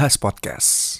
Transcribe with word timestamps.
Bahas 0.00 0.16
Podcast. 0.16 0.99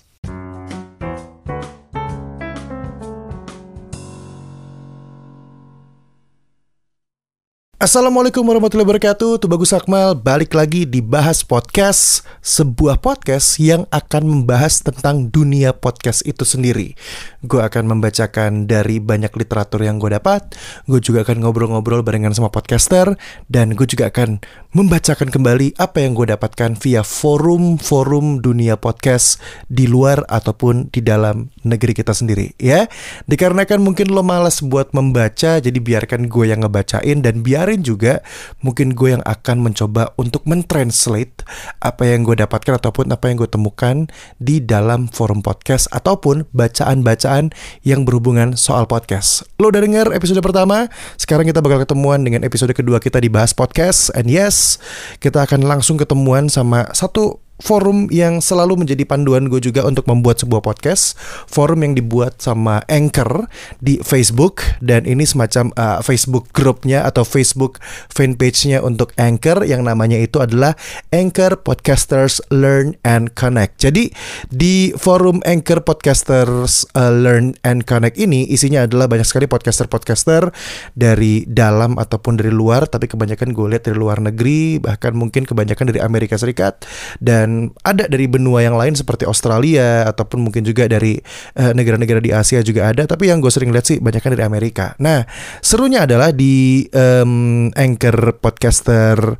Assalamualaikum 7.80 8.45
warahmatullahi 8.45 8.85
wabarakatuh. 8.93 9.40
Tuh 9.40 9.48
Bagus 9.48 9.72
Akmal. 9.72 10.12
Balik 10.12 10.53
lagi 10.53 10.84
di 10.84 11.00
Bahas 11.00 11.40
Podcast 11.40 12.29
Sebuah 12.45 13.00
podcast 13.00 13.56
yang 13.56 13.88
akan 13.88 14.29
membahas 14.29 14.84
tentang 14.84 15.32
dunia 15.32 15.72
podcast 15.72 16.21
itu 16.29 16.45
sendiri. 16.45 16.93
Gue 17.40 17.64
akan 17.64 17.89
membacakan 17.89 18.68
dari 18.68 19.00
banyak 19.00 19.32
literatur 19.32 19.80
yang 19.80 19.96
gue 19.96 20.12
dapat. 20.12 20.53
Gue 20.85 21.00
juga 21.00 21.25
akan 21.25 21.40
ngobrol-ngobrol 21.40 22.04
barengan 22.04 22.36
sama 22.36 22.53
podcaster. 22.53 23.16
Dan 23.48 23.72
gue 23.72 23.89
juga 23.89 24.12
akan 24.12 24.44
membacakan 24.76 25.32
kembali 25.32 25.81
apa 25.81 26.04
yang 26.04 26.12
gue 26.12 26.36
dapatkan 26.36 26.76
via 26.76 27.00
forum-forum 27.00 28.44
dunia 28.44 28.76
podcast 28.76 29.40
Di 29.72 29.89
luar 29.89 30.29
ataupun 30.29 30.93
di 30.93 31.00
dalam 31.00 31.49
negeri 31.64 31.96
kita 31.96 32.12
sendiri 32.12 32.53
ya. 32.61 32.93
Dikarenakan 33.25 33.81
mungkin 33.81 34.12
lo 34.12 34.21
malas 34.21 34.61
buat 34.61 34.93
membaca 34.93 35.57
Jadi 35.65 35.81
biarkan 35.81 36.29
gue 36.29 36.45
yang 36.45 36.61
ngebacain 36.61 37.25
dan 37.25 37.41
biar 37.41 37.70
kemarin 37.70 37.87
juga 37.87 38.19
mungkin 38.66 38.98
gue 38.98 39.15
yang 39.15 39.23
akan 39.23 39.62
mencoba 39.62 40.10
untuk 40.19 40.42
mentranslate 40.42 41.47
apa 41.79 42.02
yang 42.02 42.27
gue 42.27 42.34
dapatkan 42.34 42.83
ataupun 42.83 43.15
apa 43.15 43.30
yang 43.30 43.38
gue 43.38 43.46
temukan 43.46 44.10
di 44.43 44.59
dalam 44.59 45.06
forum 45.06 45.38
podcast 45.38 45.87
ataupun 45.95 46.51
bacaan-bacaan 46.51 47.55
yang 47.87 48.02
berhubungan 48.02 48.59
soal 48.59 48.91
podcast. 48.91 49.46
Lo 49.62 49.70
udah 49.70 49.87
denger 49.87 50.10
episode 50.10 50.43
pertama? 50.43 50.91
Sekarang 51.15 51.46
kita 51.46 51.62
bakal 51.62 51.87
ketemuan 51.87 52.27
dengan 52.27 52.43
episode 52.43 52.74
kedua 52.74 52.98
kita 52.98 53.23
di 53.23 53.30
Bahas 53.30 53.55
Podcast. 53.55 54.10
And 54.18 54.27
yes, 54.27 54.82
kita 55.23 55.46
akan 55.46 55.62
langsung 55.62 55.95
ketemuan 55.95 56.51
sama 56.51 56.91
satu 56.91 57.38
forum 57.61 58.09
yang 58.09 58.41
selalu 58.41 58.85
menjadi 58.85 59.05
panduan 59.05 59.47
gue 59.47 59.61
juga 59.61 59.85
untuk 59.85 60.09
membuat 60.09 60.41
sebuah 60.43 60.65
podcast. 60.65 61.15
Forum 61.47 61.85
yang 61.85 61.93
dibuat 61.95 62.41
sama 62.41 62.83
Anchor 62.89 63.47
di 63.79 64.00
Facebook 64.00 64.64
dan 64.80 65.05
ini 65.05 65.28
semacam 65.28 65.70
uh, 65.77 66.00
Facebook 66.00 66.48
grupnya 66.56 67.05
atau 67.05 67.22
Facebook 67.22 67.78
fanpage-nya 68.11 68.80
untuk 68.80 69.12
Anchor 69.20 69.62
yang 69.69 69.84
namanya 69.84 70.17
itu 70.17 70.41
adalah 70.41 70.75
Anchor 71.12 71.61
Podcasters 71.61 72.41
Learn 72.48 72.97
and 73.05 73.36
Connect. 73.36 73.77
Jadi 73.78 74.08
di 74.48 74.97
forum 74.97 75.45
Anchor 75.45 75.84
Podcasters 75.84 76.89
uh, 76.97 77.12
Learn 77.12 77.55
and 77.62 77.84
Connect 77.84 78.17
ini 78.17 78.48
isinya 78.48 78.89
adalah 78.89 79.06
banyak 79.06 79.28
sekali 79.28 79.45
podcaster-podcaster 79.47 80.48
dari 80.97 81.45
dalam 81.45 82.00
ataupun 82.00 82.41
dari 82.41 82.50
luar, 82.55 82.89
tapi 82.89 83.11
kebanyakan 83.11 83.52
gue 83.52 83.67
lihat 83.77 83.84
dari 83.91 83.98
luar 83.98 84.19
negeri, 84.22 84.80
bahkan 84.80 85.12
mungkin 85.12 85.45
kebanyakan 85.45 85.92
dari 85.92 86.00
Amerika 86.00 86.39
Serikat 86.41 86.86
dan 87.19 87.49
dan 87.50 87.74
ada 87.82 88.06
dari 88.06 88.30
benua 88.30 88.62
yang 88.62 88.78
lain 88.78 88.94
seperti 88.94 89.26
Australia 89.26 90.06
ataupun 90.06 90.46
mungkin 90.46 90.62
juga 90.62 90.86
dari 90.86 91.18
eh, 91.58 91.72
negara-negara 91.74 92.22
uh, 92.22 92.24
di 92.24 92.30
Asia 92.30 92.62
juga 92.62 92.94
ada 92.94 93.10
tapi 93.10 93.26
yang 93.26 93.42
gue 93.42 93.50
sering 93.50 93.74
lihat 93.74 93.90
sih 93.90 93.98
banyak 93.98 94.22
dari 94.22 94.46
Amerika. 94.46 94.94
Nah 95.02 95.26
serunya 95.58 96.06
adalah 96.06 96.30
di 96.30 96.86
um, 96.94 97.68
anchor 97.74 98.38
podcaster 98.38 99.34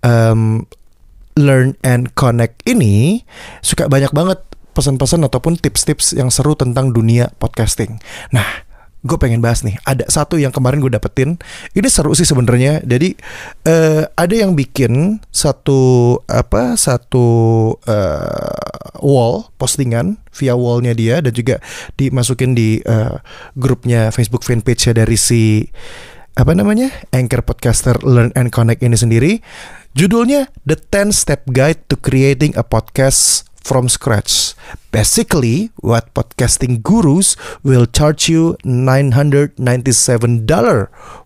um, 0.00 0.64
learn 1.36 1.76
and 1.84 2.16
connect 2.16 2.64
ini 2.64 3.22
suka 3.60 3.86
banyak 3.92 4.10
banget 4.16 4.40
pesan-pesan 4.72 5.26
ataupun 5.28 5.60
tips-tips 5.60 6.16
yang 6.16 6.32
seru 6.32 6.56
tentang 6.56 6.96
dunia 6.96 7.28
podcasting. 7.36 8.00
Nah 8.32 8.69
gue 9.00 9.16
pengen 9.16 9.40
bahas 9.40 9.64
nih. 9.64 9.80
Ada 9.88 10.08
satu 10.12 10.36
yang 10.36 10.52
kemarin 10.52 10.80
gue 10.80 10.92
dapetin. 10.92 11.40
Ini 11.72 11.88
seru 11.88 12.12
sih 12.12 12.28
sebenarnya. 12.28 12.84
Jadi 12.84 13.16
uh, 13.64 14.04
ada 14.12 14.34
yang 14.34 14.52
bikin 14.52 15.24
satu 15.32 16.16
apa 16.28 16.76
satu 16.76 17.26
uh, 17.88 19.00
wall 19.00 19.48
postingan 19.56 20.20
via 20.36 20.52
wallnya 20.52 20.92
dia 20.92 21.24
dan 21.24 21.32
juga 21.32 21.58
dimasukin 21.96 22.52
di 22.52 22.80
uh, 22.84 23.16
grupnya 23.56 24.12
Facebook 24.12 24.44
fanpage 24.44 24.92
dari 24.92 25.16
si 25.16 25.64
apa 26.38 26.54
namanya 26.54 26.88
Anchor 27.10 27.42
Podcaster 27.42 27.98
Learn 28.04 28.30
and 28.36 28.52
Connect 28.54 28.84
ini 28.84 28.96
sendiri. 28.96 29.32
Judulnya 29.90 30.46
The 30.62 30.78
10 30.78 31.10
Step 31.10 31.50
Guide 31.50 31.82
to 31.90 31.98
Creating 31.98 32.54
a 32.54 32.62
Podcast 32.62 33.49
from 33.60 33.86
scratch. 33.86 34.56
Basically, 34.90 35.70
what 35.78 36.10
podcasting 36.16 36.82
gurus 36.82 37.38
will 37.62 37.86
charge 37.86 38.26
you 38.26 38.58
$997 38.66 39.60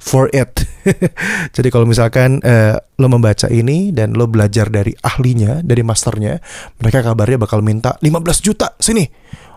for 0.02 0.28
it. 0.36 0.52
Jadi 1.56 1.68
kalau 1.72 1.88
misalkan 1.88 2.44
uh, 2.44 2.76
lo 3.00 3.08
membaca 3.08 3.48
ini 3.48 3.88
dan 3.94 4.12
lo 4.12 4.28
belajar 4.28 4.68
dari 4.68 4.92
ahlinya, 5.00 5.64
dari 5.64 5.80
masternya, 5.80 6.44
mereka 6.76 7.00
kabarnya 7.00 7.40
bakal 7.40 7.64
minta 7.64 7.96
15 8.04 8.44
juta 8.44 8.76
sini 8.76 9.08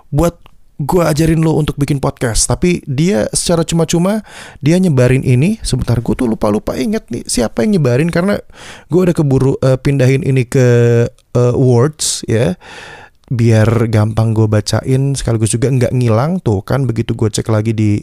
buat 0.07 0.46
gue 0.77 1.01
ajarin 1.01 1.41
lo 1.41 1.57
untuk 1.57 1.75
bikin 1.77 1.97
podcast. 1.97 2.45
Tapi 2.45 2.85
dia 2.85 3.25
secara 3.33 3.65
cuma-cuma 3.65 4.21
dia 4.61 4.77
nyebarin 4.77 5.25
ini 5.25 5.57
sebentar 5.65 5.97
gue 5.97 6.13
tuh 6.13 6.29
lupa-lupa 6.29 6.77
inget 6.77 7.09
nih 7.09 7.25
siapa 7.25 7.65
yang 7.65 7.81
nyebarin 7.81 8.13
karena 8.13 8.37
gue 8.89 9.01
udah 9.01 9.15
keburu 9.17 9.57
uh, 9.61 9.77
pindahin 9.81 10.21
ini 10.21 10.45
ke 10.45 10.67
uh, 11.33 11.53
words 11.57 12.21
ya 12.29 12.53
biar 13.27 13.91
gampang 13.91 14.31
gue 14.31 14.47
bacain 14.47 15.11
sekaligus 15.11 15.51
juga 15.51 15.67
nggak 15.67 15.91
ngilang 15.91 16.39
tuh 16.39 16.63
kan 16.63 16.87
begitu 16.87 17.11
gue 17.11 17.27
cek 17.27 17.51
lagi 17.51 17.75
di 17.75 17.99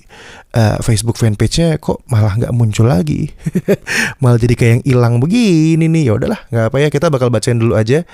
uh, 0.52 0.76
Facebook 0.84 1.16
fanpage-nya 1.16 1.80
kok 1.80 2.04
malah 2.12 2.36
nggak 2.36 2.52
muncul 2.52 2.84
lagi? 2.84 3.32
Malah 4.20 4.36
jadi 4.36 4.54
kayak 4.54 4.70
yang 4.70 4.84
hilang 4.84 5.14
begini 5.24 5.88
nih. 5.88 6.12
Ya 6.12 6.12
udahlah 6.20 6.40
nggak 6.52 6.64
apa 6.68 6.76
ya 6.76 6.88
kita 6.92 7.08
bakal 7.08 7.32
bacain 7.32 7.56
dulu 7.56 7.72
aja. 7.72 8.04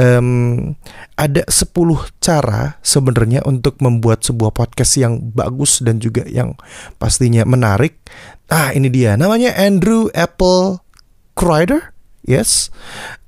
Um, 0.00 0.76
ada 1.16 1.44
10 1.44 1.72
cara 2.20 2.80
sebenarnya 2.80 3.44
untuk 3.44 3.76
membuat 3.84 4.24
sebuah 4.24 4.52
podcast 4.52 4.96
yang 4.96 5.20
bagus 5.32 5.84
dan 5.84 6.00
juga 6.00 6.24
yang 6.24 6.56
pastinya 6.96 7.44
menarik. 7.44 8.00
Ah 8.48 8.72
ini 8.72 8.88
dia. 8.88 9.12
Namanya 9.20 9.52
Andrew 9.60 10.08
Apple 10.16 10.80
Crider 11.36 11.92
yes. 12.24 12.72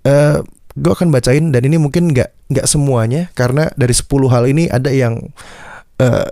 Uh, 0.02 0.40
gue 0.78 0.92
akan 0.94 1.10
bacain 1.10 1.50
dan 1.50 1.62
ini 1.66 1.76
mungkin 1.76 2.14
nggak 2.14 2.54
nggak 2.54 2.66
semuanya 2.70 3.28
karena 3.34 3.68
dari 3.74 3.92
10 3.92 4.06
hal 4.30 4.44
ini 4.46 4.70
ada 4.70 4.90
yang 4.94 5.18
uh, 5.98 6.28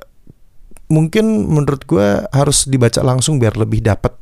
mungkin 0.86 1.50
menurut 1.50 1.82
gue 1.84 2.08
harus 2.30 2.70
dibaca 2.70 3.02
langsung 3.02 3.42
biar 3.42 3.58
lebih 3.58 3.82
dapat 3.82 4.14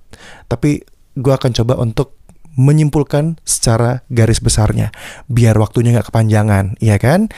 tapi 0.48 0.80
gue 1.14 1.32
akan 1.32 1.52
coba 1.52 1.76
untuk 1.78 2.16
menyimpulkan 2.54 3.36
secara 3.42 4.06
garis 4.08 4.40
besarnya 4.40 4.94
biar 5.28 5.58
waktunya 5.58 5.92
nggak 5.94 6.08
kepanjangan 6.08 6.78
ya 6.80 6.96
kan 6.96 7.28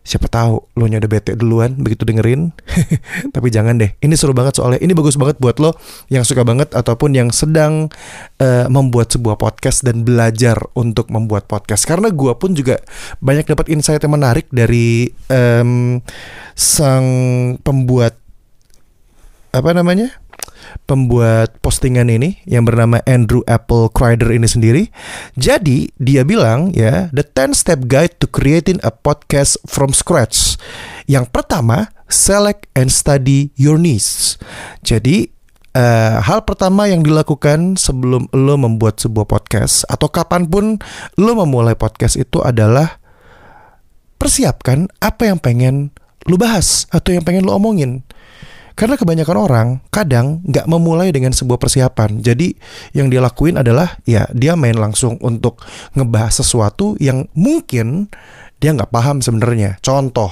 siapa 0.00 0.32
tahu 0.32 0.64
lo 0.80 0.84
nya 0.88 0.96
udah 0.96 1.10
bete 1.10 1.32
duluan 1.36 1.76
begitu 1.78 2.08
dengerin. 2.08 2.50
Tapi 3.34 3.48
jangan 3.52 3.76
deh 3.76 3.92
ini 4.00 4.14
seru 4.16 4.32
banget 4.32 4.58
soalnya 4.58 4.80
ini 4.80 4.96
bagus 4.96 5.20
banget 5.20 5.36
buat 5.38 5.60
lo 5.60 5.76
yang 6.08 6.24
suka 6.24 6.42
banget 6.42 6.72
ataupun 6.72 7.12
yang 7.12 7.28
sedang 7.30 7.92
uh, 8.40 8.66
membuat 8.72 9.12
sebuah 9.12 9.36
podcast 9.36 9.84
dan 9.84 10.02
belajar 10.02 10.56
untuk 10.72 11.12
membuat 11.12 11.46
podcast. 11.46 11.84
Karena 11.84 12.08
gue 12.08 12.32
pun 12.36 12.56
juga 12.56 12.80
banyak 13.20 13.46
dapat 13.46 13.68
insight 13.72 14.00
yang 14.00 14.16
menarik 14.16 14.48
dari 14.48 15.12
um, 15.28 16.00
sang 16.56 17.06
pembuat 17.60 18.16
apa 19.50 19.74
namanya 19.74 20.14
pembuat 20.84 21.56
postingan 21.64 22.10
ini 22.10 22.40
yang 22.48 22.66
bernama 22.66 23.00
Andrew 23.06 23.44
Apple 23.46 23.90
Crider 23.92 24.30
ini 24.30 24.48
sendiri. 24.48 24.82
Jadi 25.38 25.92
dia 26.00 26.26
bilang 26.26 26.74
ya, 26.74 27.08
the 27.14 27.24
10 27.24 27.56
step 27.56 27.86
guide 27.86 28.16
to 28.18 28.26
creating 28.26 28.80
a 28.82 28.90
podcast 28.90 29.60
from 29.66 29.94
scratch. 29.94 30.58
Yang 31.10 31.30
pertama, 31.34 31.90
select 32.10 32.66
and 32.74 32.90
study 32.90 33.54
your 33.54 33.78
needs. 33.78 34.36
Jadi 34.82 35.30
uh, 35.74 36.18
hal 36.22 36.42
pertama 36.42 36.90
yang 36.90 37.06
dilakukan 37.06 37.78
sebelum 37.78 38.26
lo 38.34 38.54
membuat 38.58 38.98
sebuah 38.98 39.26
podcast 39.26 39.86
atau 39.86 40.10
kapan 40.10 40.46
pun 40.46 40.78
lo 41.18 41.32
memulai 41.38 41.78
podcast 41.78 42.18
itu 42.18 42.42
adalah 42.42 42.98
persiapkan 44.20 44.90
apa 45.00 45.32
yang 45.32 45.40
pengen 45.40 45.96
lo 46.28 46.36
bahas 46.36 46.84
atau 46.92 47.16
yang 47.16 47.24
pengen 47.24 47.48
lo 47.48 47.56
omongin. 47.56 48.04
Karena 48.78 48.94
kebanyakan 48.98 49.38
orang 49.38 49.68
kadang 49.88 50.40
nggak 50.46 50.66
memulai 50.70 51.10
dengan 51.10 51.34
sebuah 51.34 51.58
persiapan. 51.58 52.22
Jadi 52.22 52.54
yang 52.96 53.10
dia 53.10 53.22
lakuin 53.22 53.58
adalah 53.58 53.98
ya 54.06 54.26
dia 54.34 54.54
main 54.54 54.78
langsung 54.78 55.18
untuk 55.20 55.62
ngebahas 55.94 56.42
sesuatu 56.42 56.94
yang 56.98 57.26
mungkin 57.34 58.10
dia 58.60 58.76
nggak 58.76 58.92
paham 58.92 59.24
sebenarnya. 59.24 59.80
Contoh, 59.80 60.28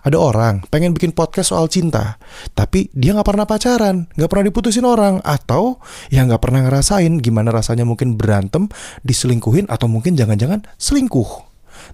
ada 0.00 0.16
orang 0.16 0.64
pengen 0.72 0.96
bikin 0.96 1.12
podcast 1.12 1.52
soal 1.52 1.68
cinta, 1.68 2.16
tapi 2.56 2.88
dia 2.96 3.12
nggak 3.12 3.28
pernah 3.28 3.44
pacaran, 3.44 4.08
nggak 4.16 4.30
pernah 4.32 4.46
diputusin 4.48 4.88
orang, 4.88 5.20
atau 5.20 5.76
ya 6.08 6.24
nggak 6.24 6.40
pernah 6.40 6.64
ngerasain 6.64 7.20
gimana 7.20 7.52
rasanya 7.52 7.84
mungkin 7.84 8.16
berantem, 8.16 8.72
diselingkuhin, 9.04 9.68
atau 9.68 9.92
mungkin 9.92 10.16
jangan-jangan 10.16 10.64
selingkuh. 10.80 11.44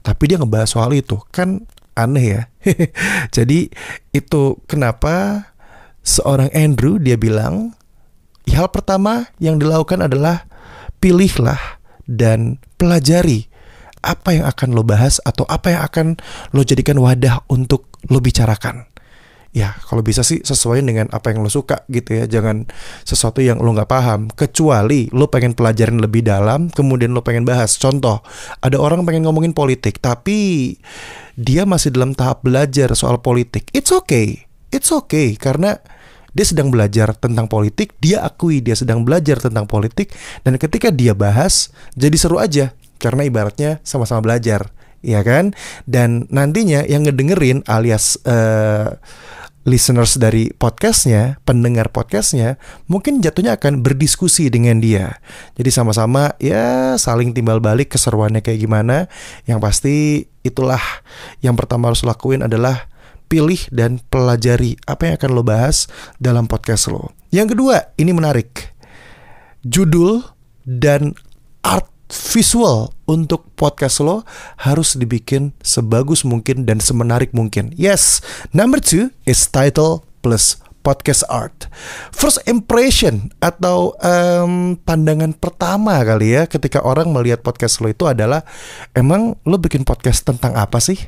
Tapi 0.07 0.23
dia 0.31 0.39
ngebahas 0.39 0.71
soal 0.71 0.95
itu, 0.95 1.19
kan 1.35 1.67
aneh 1.99 2.25
ya. 2.39 2.43
Jadi 3.37 3.69
itu 4.15 4.43
kenapa 4.71 5.45
seorang 6.03 6.51
Andrew 6.53 6.99
dia 6.99 7.15
bilang 7.15 7.75
hal 8.51 8.69
pertama 8.75 9.31
yang 9.39 9.59
dilakukan 9.59 10.03
adalah 10.03 10.47
pilihlah 10.99 11.79
dan 12.07 12.59
pelajari 12.79 13.47
apa 14.03 14.35
yang 14.35 14.47
akan 14.51 14.75
lo 14.75 14.83
bahas 14.83 15.23
atau 15.23 15.47
apa 15.47 15.79
yang 15.79 15.83
akan 15.87 16.07
lo 16.51 16.63
jadikan 16.67 16.99
wadah 16.99 17.47
untuk 17.47 17.87
lo 18.11 18.19
bicarakan. 18.19 18.91
Ya 19.53 19.77
kalau 19.85 20.01
bisa 20.01 20.25
sih 20.25 20.41
sesuai 20.41 20.81
dengan 20.81 21.13
apa 21.13 21.29
yang 21.31 21.45
lo 21.45 21.51
suka 21.53 21.87
gitu 21.87 22.19
ya. 22.19 22.25
Jangan 22.27 22.67
sesuatu 23.07 23.45
yang 23.45 23.63
lo 23.63 23.71
nggak 23.71 23.87
paham. 23.87 24.27
Kecuali 24.33 25.07
lo 25.15 25.29
pengen 25.31 25.55
pelajarin 25.55 26.03
lebih 26.03 26.27
dalam 26.27 26.73
kemudian 26.73 27.15
lo 27.15 27.23
pengen 27.23 27.47
bahas. 27.47 27.79
Contoh 27.79 28.25
ada 28.59 28.81
orang 28.81 29.07
pengen 29.07 29.29
ngomongin 29.29 29.55
politik 29.55 30.03
tapi 30.03 30.75
dia 31.39 31.63
masih 31.63 31.95
dalam 31.95 32.17
tahap 32.17 32.43
belajar 32.43 32.91
soal 32.99 33.23
politik. 33.23 33.71
It's 33.71 33.95
okay 33.95 34.51
it's 34.73 34.91
okay 34.91 35.37
karena 35.37 35.79
dia 36.33 36.49
sedang 36.49 36.73
belajar 36.73 37.13
tentang 37.13 37.45
politik, 37.45 37.93
dia 38.01 38.25
akui 38.25 38.65
dia 38.65 38.73
sedang 38.73 39.05
belajar 39.05 39.37
tentang 39.37 39.69
politik, 39.69 40.17
dan 40.43 40.57
ketika 40.57 40.89
dia 40.89 41.13
bahas, 41.13 41.69
jadi 41.93 42.17
seru 42.17 42.41
aja 42.41 42.73
karena 42.97 43.29
ibaratnya 43.29 43.85
sama-sama 43.85 44.25
belajar, 44.25 44.73
ya 45.05 45.21
kan? 45.21 45.53
Dan 45.85 46.25
nantinya 46.33 46.89
yang 46.89 47.05
ngedengerin 47.05 47.61
alias 47.69 48.17
uh, 48.25 48.97
listeners 49.63 50.19
dari 50.19 50.51
podcastnya, 50.57 51.39
pendengar 51.47 51.93
podcastnya, 51.93 52.59
mungkin 52.91 53.23
jatuhnya 53.23 53.61
akan 53.61 53.85
berdiskusi 53.85 54.51
dengan 54.51 54.83
dia. 54.83 55.23
Jadi 55.55 55.71
sama-sama 55.71 56.35
ya 56.43 56.97
saling 56.99 57.31
timbal 57.31 57.63
balik 57.63 57.95
keseruannya 57.95 58.43
kayak 58.43 58.59
gimana. 58.59 59.07
Yang 59.47 59.59
pasti 59.63 59.97
itulah 60.43 60.83
yang 61.45 61.55
pertama 61.55 61.93
harus 61.93 62.03
lakuin 62.03 62.43
adalah 62.43 62.91
pilih 63.33 63.65
dan 63.73 64.05
pelajari 64.13 64.77
apa 64.85 65.09
yang 65.09 65.15
akan 65.17 65.31
lo 65.33 65.41
bahas 65.41 65.89
dalam 66.21 66.45
podcast 66.45 66.93
lo. 66.93 67.17
Yang 67.33 67.57
kedua, 67.57 67.97
ini 67.97 68.13
menarik. 68.13 68.77
Judul 69.65 70.21
dan 70.69 71.17
art 71.65 71.89
visual 72.13 72.93
untuk 73.09 73.49
podcast 73.57 74.05
lo 74.05 74.29
harus 74.61 75.01
dibikin 75.01 75.57
sebagus 75.65 76.29
mungkin 76.29 76.69
dan 76.69 76.77
semenarik 76.77 77.33
mungkin. 77.33 77.73
Yes, 77.73 78.21
number 78.53 78.85
two 78.85 79.09
is 79.25 79.49
title 79.49 80.05
plus 80.21 80.61
podcast 80.85 81.25
art. 81.33 81.73
First 82.13 82.45
impression 82.45 83.33
atau 83.41 83.97
um, 84.03 84.77
pandangan 84.83 85.33
pertama 85.33 86.05
kali 86.05 86.37
ya 86.37 86.45
ketika 86.45 86.85
orang 86.85 87.09
melihat 87.17 87.41
podcast 87.41 87.81
lo 87.81 87.89
itu 87.89 88.05
adalah 88.05 88.45
emang 88.93 89.41
lo 89.49 89.57
bikin 89.57 89.89
podcast 89.89 90.27
tentang 90.29 90.53
apa 90.53 90.85
sih? 90.85 91.01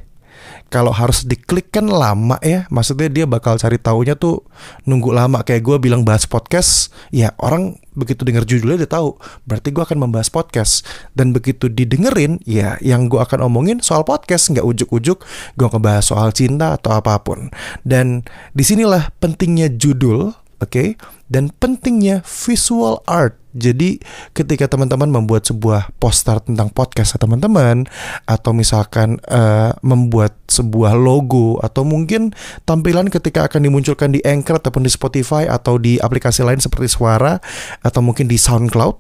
Kalau 0.75 0.91
harus 0.91 1.23
diklik 1.23 1.71
kan 1.71 1.87
lama 1.87 2.35
ya 2.43 2.67
maksudnya 2.67 3.07
dia 3.07 3.31
bakal 3.31 3.55
cari 3.55 3.79
taunya 3.79 4.19
tuh 4.19 4.43
nunggu 4.91 5.15
lama. 5.15 5.47
Kayak 5.47 5.63
gue 5.63 5.77
bilang 5.87 6.03
bahas 6.03 6.27
podcast 6.27 6.91
ya 7.15 7.31
orang 7.39 7.79
begitu 7.95 8.27
dengar 8.27 8.43
judulnya 8.43 8.83
dia 8.83 8.91
tahu 8.91 9.15
berarti 9.47 9.71
gue 9.71 9.87
akan 9.87 10.03
membahas 10.03 10.35
podcast. 10.35 10.83
Dan 11.15 11.31
begitu 11.31 11.71
didengerin 11.71 12.43
ya 12.43 12.75
yang 12.83 13.07
gue 13.07 13.23
akan 13.23 13.47
omongin 13.47 13.79
soal 13.79 14.03
podcast 14.03 14.51
nggak 14.51 14.67
ujuk-ujuk 14.67 15.23
gue 15.55 15.69
ngebahas 15.71 16.03
soal 16.03 16.35
cinta 16.35 16.75
atau 16.75 16.99
apa 16.99 17.23
pun. 17.23 17.55
Dan 17.87 18.27
di 18.51 18.67
sinilah 18.67 19.15
pentingnya 19.23 19.71
judul 19.71 20.35
oke? 20.59 20.67
Okay? 20.67 20.99
dan 21.31 21.55
pentingnya 21.57 22.21
visual 22.27 23.01
art 23.07 23.39
jadi 23.55 24.03
ketika 24.35 24.67
teman-teman 24.67 25.07
membuat 25.07 25.47
sebuah 25.47 25.95
poster 26.03 26.43
tentang 26.43 26.75
podcast 26.75 27.15
teman-teman 27.15 27.87
atau 28.27 28.51
misalkan 28.51 29.23
uh, 29.31 29.71
membuat 29.79 30.35
sebuah 30.51 30.99
logo 30.99 31.63
atau 31.63 31.87
mungkin 31.87 32.35
tampilan 32.67 33.07
ketika 33.15 33.47
akan 33.47 33.71
dimunculkan 33.71 34.11
di 34.11 34.19
Anchor 34.27 34.59
ataupun 34.59 34.83
di 34.83 34.91
Spotify 34.91 35.47
atau 35.47 35.79
di 35.79 36.03
aplikasi 36.03 36.43
lain 36.43 36.59
seperti 36.59 36.91
Suara 36.91 37.39
atau 37.81 38.01
mungkin 38.03 38.27
di 38.27 38.35
SoundCloud, 38.35 38.95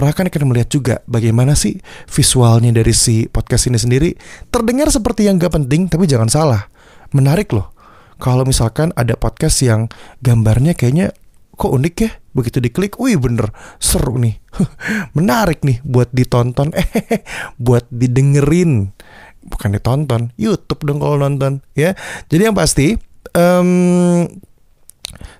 orang 0.00 0.08
akan 0.16 0.26
akan 0.32 0.48
melihat 0.48 0.68
juga 0.72 0.94
bagaimana 1.04 1.52
sih 1.52 1.76
visualnya 2.08 2.72
dari 2.72 2.96
si 2.96 3.28
podcast 3.28 3.68
ini 3.68 3.76
sendiri 3.76 4.10
terdengar 4.48 4.88
seperti 4.88 5.28
yang 5.28 5.36
gak 5.36 5.60
penting 5.60 5.92
tapi 5.92 6.08
jangan 6.08 6.32
salah, 6.32 6.72
menarik 7.12 7.52
loh. 7.52 7.76
Kalau 8.20 8.44
misalkan 8.44 8.92
ada 8.96 9.16
podcast 9.16 9.60
yang 9.64 9.88
gambarnya 10.20 10.76
kayaknya 10.76 11.16
kok 11.60 11.76
unik 11.76 11.94
ya? 12.00 12.10
Begitu 12.32 12.64
diklik 12.64 12.96
wih 12.96 13.20
bener 13.20 13.52
seru 13.76 14.16
nih. 14.16 14.40
Menarik 15.16 15.60
nih 15.60 15.84
buat 15.84 16.08
ditonton. 16.16 16.72
Eh 16.80 17.20
buat 17.60 17.84
didengerin. 17.92 18.96
Bukan 19.44 19.76
ditonton 19.76 20.32
YouTube 20.40 20.88
dong 20.88 21.04
kalau 21.04 21.20
nonton 21.20 21.60
ya. 21.76 21.92
Jadi 22.32 22.48
yang 22.48 22.56
pasti 22.56 22.96
um, 23.36 24.24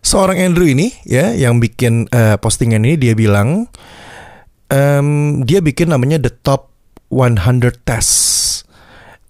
seorang 0.05 0.37
Andrew 0.37 0.69
ini 0.69 0.93
ya 1.09 1.33
yang 1.33 1.57
bikin 1.65 2.13
uh, 2.13 2.37
postingan 2.37 2.85
ini 2.85 3.01
dia 3.01 3.17
bilang 3.17 3.69
um, 4.69 5.09
dia 5.45 5.65
bikin 5.65 5.89
namanya 5.89 6.21
the 6.21 6.33
top 6.33 6.73
100 7.09 7.81
test 7.85 8.21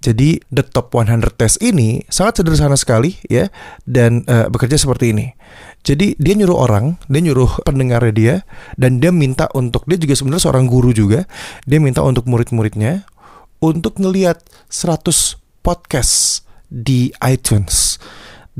jadi 0.01 0.41
the 0.49 0.65
top 0.65 0.97
100 0.97 1.37
test 1.37 1.61
ini 1.61 2.01
sangat 2.09 2.41
sederhana 2.41 2.73
sekali 2.81 3.21
ya 3.29 3.53
dan 3.85 4.25
uh, 4.25 4.49
bekerja 4.49 4.81
seperti 4.81 5.13
ini. 5.13 5.37
Jadi 5.81 6.13
dia 6.21 6.35
nyuruh 6.37 6.59
orang, 6.61 7.01
dia 7.09 7.25
nyuruh 7.25 7.65
pendengarnya 7.65 8.13
dia 8.13 8.35
dan 8.77 9.01
dia 9.01 9.09
minta 9.09 9.49
untuk 9.57 9.89
dia 9.89 9.97
juga 9.97 10.13
sebenarnya 10.13 10.45
seorang 10.45 10.69
guru 10.69 10.93
juga. 10.93 11.25
Dia 11.65 11.81
minta 11.81 12.05
untuk 12.05 12.29
murid-muridnya 12.29 13.09
untuk 13.65 13.97
ngelihat 14.01 14.45
100 14.69 15.41
podcast 15.65 16.45
di 16.69 17.13
iTunes 17.25 17.97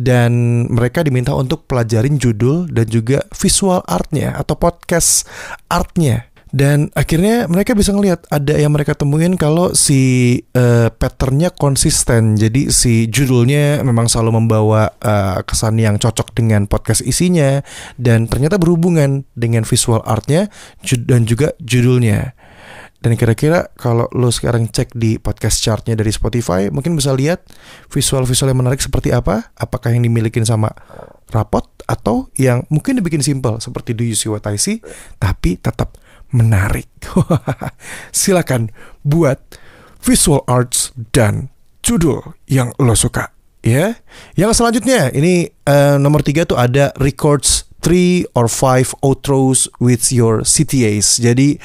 dan 0.01 0.65
mereka 0.73 1.05
diminta 1.05 1.37
untuk 1.37 1.69
pelajarin 1.69 2.17
judul 2.17 2.71
dan 2.73 2.87
juga 2.89 3.27
visual 3.37 3.85
artnya 3.85 4.33
atau 4.39 4.57
podcast 4.57 5.29
artnya 5.69 6.30
dan 6.51 6.91
akhirnya 6.99 7.47
mereka 7.47 7.79
bisa 7.79 7.95
ngelihat 7.95 8.27
ada 8.31 8.59
yang 8.59 8.75
mereka 8.75 8.99
temuin 8.99 9.39
kalau 9.39 9.71
si 9.75 10.35
uh, 10.55 10.91
patternnya 10.91 11.55
konsisten 11.55 12.35
jadi 12.35 12.71
si 12.75 13.07
judulnya 13.07 13.87
memang 13.87 14.11
selalu 14.11 14.43
membawa 14.43 14.91
uh, 14.99 15.41
kesan 15.47 15.79
yang 15.79 15.97
cocok 15.97 16.35
dengan 16.35 16.67
podcast 16.67 17.07
isinya 17.07 17.63
dan 17.99 18.27
ternyata 18.27 18.59
berhubungan 18.59 19.23
dengan 19.39 19.63
visual 19.63 20.03
artnya 20.03 20.51
dan 21.07 21.23
juga 21.27 21.55
judulnya 21.63 22.35
dan 23.01 23.17
kira-kira 23.17 23.73
kalau 23.81 24.13
lo 24.13 24.29
sekarang 24.29 24.69
cek 24.69 24.93
di 24.93 25.17
podcast 25.17 25.65
chartnya 25.65 25.97
dari 25.97 26.13
Spotify, 26.13 26.69
mungkin 26.69 26.93
bisa 27.01 27.17
lihat 27.17 27.49
visual-visual 27.89 28.53
yang 28.53 28.61
menarik 28.61 28.77
seperti 28.77 29.09
apa. 29.09 29.57
Apakah 29.57 29.97
yang 29.97 30.05
dimiliki 30.05 30.37
sama 30.45 30.69
rapot 31.33 31.65
atau 31.89 32.29
yang 32.37 32.69
mungkin 32.69 33.01
dibikin 33.01 33.25
simple 33.25 33.57
seperti 33.57 33.97
Do 33.97 34.05
You 34.05 34.13
See 34.13 34.29
What 34.29 34.45
I 34.45 34.61
See, 34.61 34.85
tapi 35.17 35.57
tetap 35.57 35.97
menarik. 36.35 36.89
Silakan 38.15 38.71
buat 39.07 39.39
visual 40.01 40.43
arts 40.49 40.95
dan 41.13 41.53
judul 41.85 42.37
yang 42.49 42.73
lo 42.81 42.97
suka 42.97 43.33
ya. 43.65 43.97
Yang 44.37 44.61
selanjutnya 44.61 45.13
ini 45.13 45.49
uh, 45.69 45.97
nomor 46.01 46.25
tiga 46.25 46.49
tuh 46.49 46.57
ada 46.57 46.93
records 47.01 47.69
three 47.81 48.29
or 48.37 48.47
five 48.47 48.93
outros 49.01 49.67
with 49.81 50.13
your 50.13 50.45
CTAs. 50.45 51.17
Jadi 51.17 51.57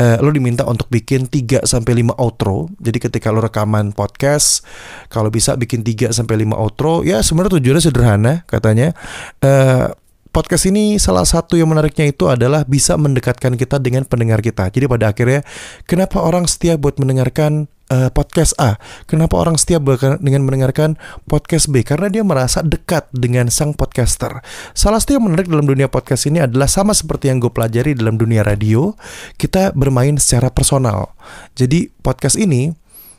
uh, 0.00 0.16
lo 0.24 0.32
diminta 0.32 0.64
untuk 0.64 0.88
bikin 0.88 1.28
3 1.28 1.68
sampai 1.68 2.00
5 2.00 2.16
outro. 2.16 2.72
Jadi 2.80 2.98
ketika 2.98 3.28
lo 3.28 3.44
rekaman 3.44 3.92
podcast, 3.92 4.64
kalau 5.12 5.28
bisa 5.28 5.54
bikin 5.60 5.84
3 5.84 6.10
sampai 6.12 6.48
5 6.48 6.56
outro, 6.56 7.04
ya 7.04 7.20
sebenarnya 7.20 7.60
tujuannya 7.60 7.84
sederhana 7.84 8.32
katanya. 8.48 8.96
Uh, 9.44 9.92
podcast 10.30 10.68
ini 10.68 11.00
salah 11.00 11.26
satu 11.26 11.58
yang 11.58 11.72
menariknya 11.72 12.08
itu 12.08 12.28
adalah 12.30 12.62
bisa 12.64 12.94
mendekatkan 12.94 13.58
kita 13.58 13.82
dengan 13.82 14.06
pendengar 14.06 14.44
kita. 14.44 14.68
Jadi 14.70 14.86
pada 14.86 15.10
akhirnya 15.10 15.40
kenapa 15.88 16.22
orang 16.22 16.46
setia 16.46 16.78
buat 16.78 16.96
mendengarkan 17.00 17.66
uh, 17.90 18.08
podcast 18.12 18.54
A? 18.60 18.76
Kenapa 19.08 19.36
orang 19.40 19.56
setia 19.58 19.80
dengan 20.20 20.42
mendengarkan 20.44 21.00
podcast 21.26 21.68
B? 21.72 21.82
Karena 21.82 22.12
dia 22.12 22.22
merasa 22.22 22.62
dekat 22.62 23.08
dengan 23.10 23.50
sang 23.50 23.74
podcaster. 23.74 24.40
Salah 24.76 25.02
satu 25.02 25.18
yang 25.18 25.26
menarik 25.26 25.48
dalam 25.48 25.66
dunia 25.66 25.90
podcast 25.90 26.28
ini 26.28 26.44
adalah 26.44 26.70
sama 26.70 26.94
seperti 26.94 27.32
yang 27.32 27.42
gue 27.42 27.50
pelajari 27.50 27.96
dalam 27.96 28.16
dunia 28.16 28.46
radio, 28.46 28.94
kita 29.40 29.74
bermain 29.74 30.16
secara 30.20 30.52
personal. 30.52 31.12
Jadi 31.58 31.90
podcast 32.00 32.38
ini 32.38 32.72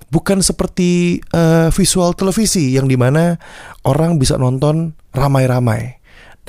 bukan 0.09 0.41
seperti 0.41 1.21
uh, 1.33 1.69
visual 1.69 2.17
televisi 2.17 2.73
yang 2.73 2.89
di 2.89 2.97
mana 2.97 3.37
orang 3.85 4.17
bisa 4.17 4.37
nonton 4.41 4.97
ramai-ramai 5.13 5.98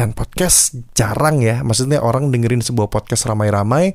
dan 0.00 0.16
podcast 0.16 0.72
jarang 0.96 1.44
ya. 1.44 1.60
Maksudnya 1.60 2.00
orang 2.00 2.32
dengerin 2.32 2.64
sebuah 2.64 2.88
podcast 2.88 3.28
ramai-ramai. 3.28 3.92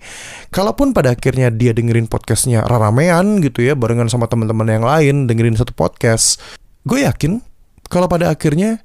Kalaupun 0.53 0.93
pada 0.93 1.17
akhirnya 1.17 1.50
dia 1.50 1.74
dengerin 1.74 2.05
podcastnya 2.05 2.62
ramean 2.62 3.41
gitu 3.41 3.65
ya 3.65 3.74
barengan 3.74 4.05
sama 4.05 4.29
teman-teman 4.29 4.69
yang 4.69 4.85
lain 4.85 5.25
dengerin 5.25 5.57
satu 5.57 5.74
podcast 5.74 6.38
gue 6.85 7.01
yakin 7.01 7.41
kalau 7.89 8.05
pada 8.05 8.29
akhirnya 8.29 8.85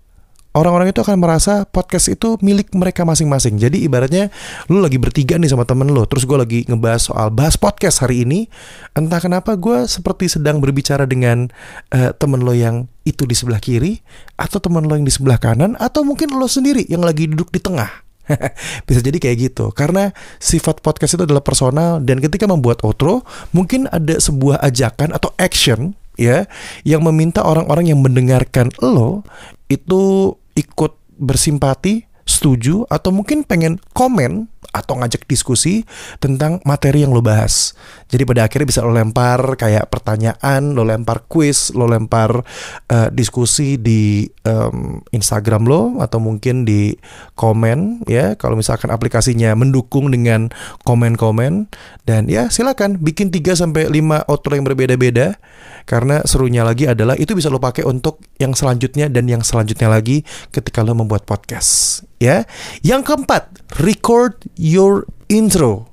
orang-orang 0.51 0.91
itu 0.91 1.01
akan 1.03 1.17
merasa 1.23 1.63
podcast 1.67 2.11
itu 2.11 2.35
milik 2.43 2.75
mereka 2.75 3.07
masing-masing. 3.07 3.59
Jadi 3.59 3.87
ibaratnya 3.87 4.35
lu 4.67 4.83
lagi 4.83 4.99
bertiga 4.99 5.39
nih 5.39 5.51
sama 5.51 5.63
temen 5.63 5.91
lu, 5.91 6.03
terus 6.07 6.27
gue 6.27 6.39
lagi 6.39 6.61
ngebahas 6.67 7.13
soal 7.13 7.29
bahas 7.31 7.55
podcast 7.55 8.03
hari 8.03 8.27
ini. 8.27 8.51
Entah 8.99 9.23
kenapa 9.23 9.55
gue 9.55 9.87
seperti 9.87 10.27
sedang 10.27 10.59
berbicara 10.59 11.07
dengan 11.07 11.51
uh, 11.95 12.11
temen 12.17 12.43
lo 12.43 12.55
yang 12.55 12.91
itu 13.07 13.25
di 13.27 13.35
sebelah 13.35 13.63
kiri, 13.63 14.03
atau 14.35 14.59
temen 14.59 14.87
lo 14.87 14.95
yang 14.99 15.07
di 15.07 15.15
sebelah 15.15 15.39
kanan, 15.39 15.79
atau 15.79 16.03
mungkin 16.03 16.35
lo 16.35 16.51
sendiri 16.51 16.87
yang 16.91 17.03
lagi 17.07 17.31
duduk 17.31 17.55
di 17.55 17.63
tengah. 17.63 17.91
Bisa 18.87 19.03
jadi 19.03 19.19
kayak 19.19 19.37
gitu. 19.51 19.75
Karena 19.75 20.11
sifat 20.39 20.83
podcast 20.83 21.19
itu 21.19 21.27
adalah 21.27 21.43
personal 21.43 22.03
dan 22.03 22.23
ketika 22.23 22.47
membuat 22.47 22.83
outro, 22.87 23.27
mungkin 23.55 23.87
ada 23.91 24.19
sebuah 24.19 24.63
ajakan 24.63 25.15
atau 25.15 25.35
action 25.39 25.99
ya 26.21 26.45
yang 26.85 27.01
meminta 27.01 27.41
orang-orang 27.41 27.89
yang 27.89 28.05
mendengarkan 28.05 28.69
lo 28.85 29.25
itu 29.73 30.35
ikut 30.57 30.93
bersimpati 31.21 32.10
setuju 32.41 32.89
atau 32.89 33.13
mungkin 33.13 33.45
pengen 33.45 33.77
komen 33.93 34.49
atau 34.71 35.03
ngajak 35.03 35.27
diskusi 35.27 35.83
tentang 36.23 36.63
materi 36.63 37.03
yang 37.03 37.11
lo 37.11 37.21
bahas. 37.21 37.75
Jadi 38.07 38.23
pada 38.23 38.47
akhirnya 38.47 38.71
bisa 38.71 38.81
lo 38.87 38.95
lempar 38.95 39.59
kayak 39.59 39.91
pertanyaan, 39.91 40.79
lo 40.79 40.87
lempar 40.87 41.27
quiz, 41.27 41.75
lo 41.75 41.91
lempar 41.91 42.47
uh, 42.91 43.09
diskusi 43.11 43.77
di 43.77 44.31
um, 44.47 45.03
Instagram 45.11 45.67
lo 45.67 45.99
atau 45.99 46.23
mungkin 46.23 46.63
di 46.63 46.95
komen 47.35 48.07
ya. 48.07 48.39
Kalau 48.39 48.55
misalkan 48.55 48.95
aplikasinya 48.95 49.53
mendukung 49.59 50.09
dengan 50.15 50.55
komen-komen 50.87 51.67
dan 52.07 52.31
ya 52.31 52.47
silakan 52.49 53.03
bikin 53.03 53.35
3 53.35 53.59
sampai 53.59 53.91
5 53.91 54.31
outro 54.31 54.55
yang 54.55 54.67
berbeda-beda 54.67 55.37
karena 55.85 56.23
serunya 56.23 56.63
lagi 56.63 56.87
adalah 56.87 57.19
itu 57.19 57.35
bisa 57.35 57.51
lo 57.51 57.59
pakai 57.59 57.83
untuk 57.83 58.23
yang 58.39 58.55
selanjutnya 58.55 59.11
dan 59.11 59.27
yang 59.27 59.43
selanjutnya 59.43 59.91
lagi 59.91 60.23
ketika 60.55 60.87
lo 60.87 60.95
membuat 60.95 61.27
podcast 61.27 62.10
ya. 62.21 62.47
Yang 62.85 63.11
keempat, 63.11 63.43
record 63.83 64.39
your 64.55 65.09
intro. 65.27 65.91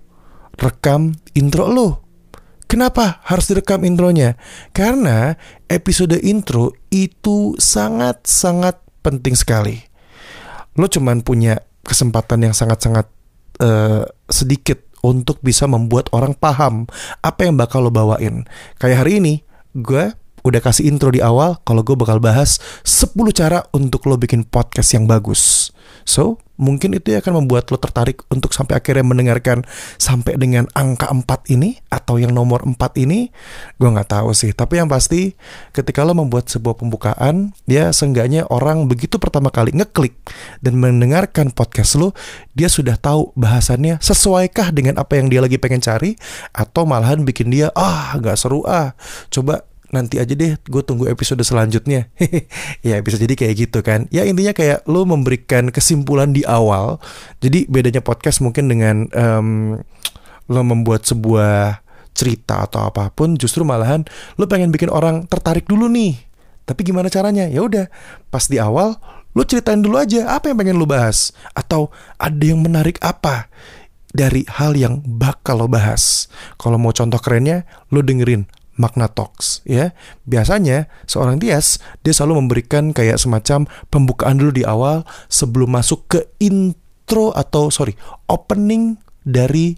Rekam 0.60 1.17
intro 1.34 1.65
lo. 1.72 1.89
Kenapa 2.67 3.24
harus 3.24 3.48
direkam 3.48 3.88
intronya? 3.88 4.36
Karena 4.75 5.39
episode 5.72 6.19
intro 6.19 6.75
itu 6.91 7.55
sangat-sangat 7.55 8.75
penting 9.00 9.39
sekali. 9.39 9.79
Lo 10.75 10.91
cuman 10.91 11.24
punya 11.24 11.63
kesempatan 11.88 12.43
yang 12.43 12.51
sangat-sangat 12.51 13.07
uh, 13.63 14.03
sedikit 14.27 14.84
untuk 15.00 15.39
bisa 15.39 15.63
membuat 15.63 16.12
orang 16.12 16.36
paham 16.36 16.91
apa 17.24 17.48
yang 17.48 17.55
bakal 17.55 17.88
lo 17.88 17.91
bawain. 17.93 18.43
Kayak 18.84 19.07
hari 19.07 19.24
ini, 19.24 19.34
gue 19.72 20.12
udah 20.43 20.60
kasih 20.60 20.91
intro 20.91 21.07
di 21.07 21.24
awal 21.24 21.63
kalau 21.63 21.88
gue 21.88 21.96
bakal 21.96 22.19
bahas 22.19 22.60
10 22.84 23.15
cara 23.31 23.63
untuk 23.72 24.03
lo 24.12 24.19
bikin 24.19 24.43
podcast 24.43 24.91
yang 24.91 25.07
bagus. 25.07 25.72
So, 26.08 26.40
mungkin 26.56 26.96
itu 26.96 27.12
akan 27.14 27.44
membuat 27.44 27.68
lo 27.68 27.78
tertarik 27.78 28.24
untuk 28.32 28.56
sampai 28.56 28.80
akhirnya 28.80 29.04
mendengarkan 29.04 29.68
sampai 30.00 30.40
dengan 30.40 30.66
angka 30.72 31.12
4 31.12 31.52
ini 31.52 31.84
atau 31.92 32.16
yang 32.16 32.32
nomor 32.32 32.64
4 32.64 32.80
ini. 33.04 33.28
Gue 33.76 33.92
nggak 33.92 34.16
tahu 34.16 34.32
sih, 34.32 34.56
tapi 34.56 34.80
yang 34.80 34.88
pasti 34.88 35.36
ketika 35.76 36.08
lo 36.08 36.16
membuat 36.16 36.48
sebuah 36.48 36.80
pembukaan, 36.80 37.52
ya 37.68 37.92
seenggaknya 37.92 38.48
orang 38.48 38.88
begitu 38.88 39.20
pertama 39.20 39.52
kali 39.52 39.76
ngeklik 39.76 40.16
dan 40.64 40.80
mendengarkan 40.80 41.52
podcast 41.52 42.00
lo, 42.00 42.16
dia 42.56 42.72
sudah 42.72 42.96
tahu 42.96 43.36
bahasannya 43.36 44.00
sesuaikah 44.00 44.72
dengan 44.72 45.04
apa 45.04 45.20
yang 45.20 45.28
dia 45.28 45.44
lagi 45.44 45.60
pengen 45.60 45.84
cari 45.84 46.16
atau 46.56 46.88
malahan 46.88 47.28
bikin 47.28 47.52
dia 47.52 47.68
ah 47.76 48.16
nggak 48.16 48.40
seru 48.40 48.64
ah. 48.64 48.96
Coba 49.28 49.68
nanti 49.89 50.20
aja 50.20 50.36
deh 50.36 50.60
gue 50.60 50.82
tunggu 50.84 51.08
episode 51.08 51.41
selanjutnya. 51.44 52.12
Ya 52.86 53.00
bisa 53.03 53.20
jadi 53.20 53.34
kayak 53.36 53.56
gitu 53.67 53.79
kan. 53.84 54.08
Ya 54.13 54.24
intinya 54.24 54.56
kayak 54.56 54.88
lo 54.88 55.03
memberikan 55.03 55.74
kesimpulan 55.74 56.32
di 56.32 56.44
awal. 56.48 57.01
Jadi 57.44 57.67
bedanya 57.67 58.00
podcast 58.00 58.39
mungkin 58.39 58.72
dengan 58.72 59.10
um, 59.12 59.79
lo 60.48 60.62
membuat 60.63 61.03
sebuah 61.03 61.84
cerita 62.15 62.65
atau 62.65 62.88
apa 62.89 63.13
pun 63.13 63.38
justru 63.38 63.62
malahan 63.62 64.01
lo 64.41 64.50
pengen 64.50 64.74
bikin 64.74 64.89
orang 64.89 65.27
tertarik 65.27 65.67
dulu 65.67 65.91
nih. 65.91 66.15
Tapi 66.67 66.82
gimana 66.84 67.08
caranya? 67.12 67.48
Ya 67.48 67.63
udah 67.63 67.88
pas 68.32 68.48
di 68.48 68.60
awal 68.60 68.96
lo 69.38 69.46
ceritain 69.46 69.77
dulu 69.77 70.01
aja 70.01 70.34
apa 70.34 70.50
yang 70.50 70.58
pengen 70.58 70.79
lo 70.79 70.88
bahas? 70.89 71.36
Atau 71.53 71.94
ada 72.17 72.41
yang 72.41 72.63
menarik 72.63 72.98
apa 73.06 73.51
dari 74.10 74.48
hal 74.50 74.74
yang 74.74 75.03
bakal 75.06 75.62
lo 75.62 75.67
bahas? 75.70 76.32
Kalau 76.58 76.79
mau 76.79 76.96
contoh 76.96 77.20
kerennya 77.20 77.67
lo 77.91 78.00
dengerin 78.01 78.57
makna 78.77 79.12
talks 79.12 79.65
ya. 79.67 79.91
Biasanya 80.24 80.88
seorang 81.10 81.41
Tias 81.41 81.81
dia 82.05 82.13
selalu 82.13 82.46
memberikan 82.46 82.93
kayak 82.96 83.19
semacam 83.19 83.65
pembukaan 83.91 84.39
dulu 84.39 84.53
di 84.53 84.63
awal 84.63 85.03
sebelum 85.27 85.74
masuk 85.74 86.07
ke 86.07 86.19
intro 86.39 87.36
atau 87.36 87.67
sorry 87.74 87.98
opening 88.29 89.01
dari 89.27 89.75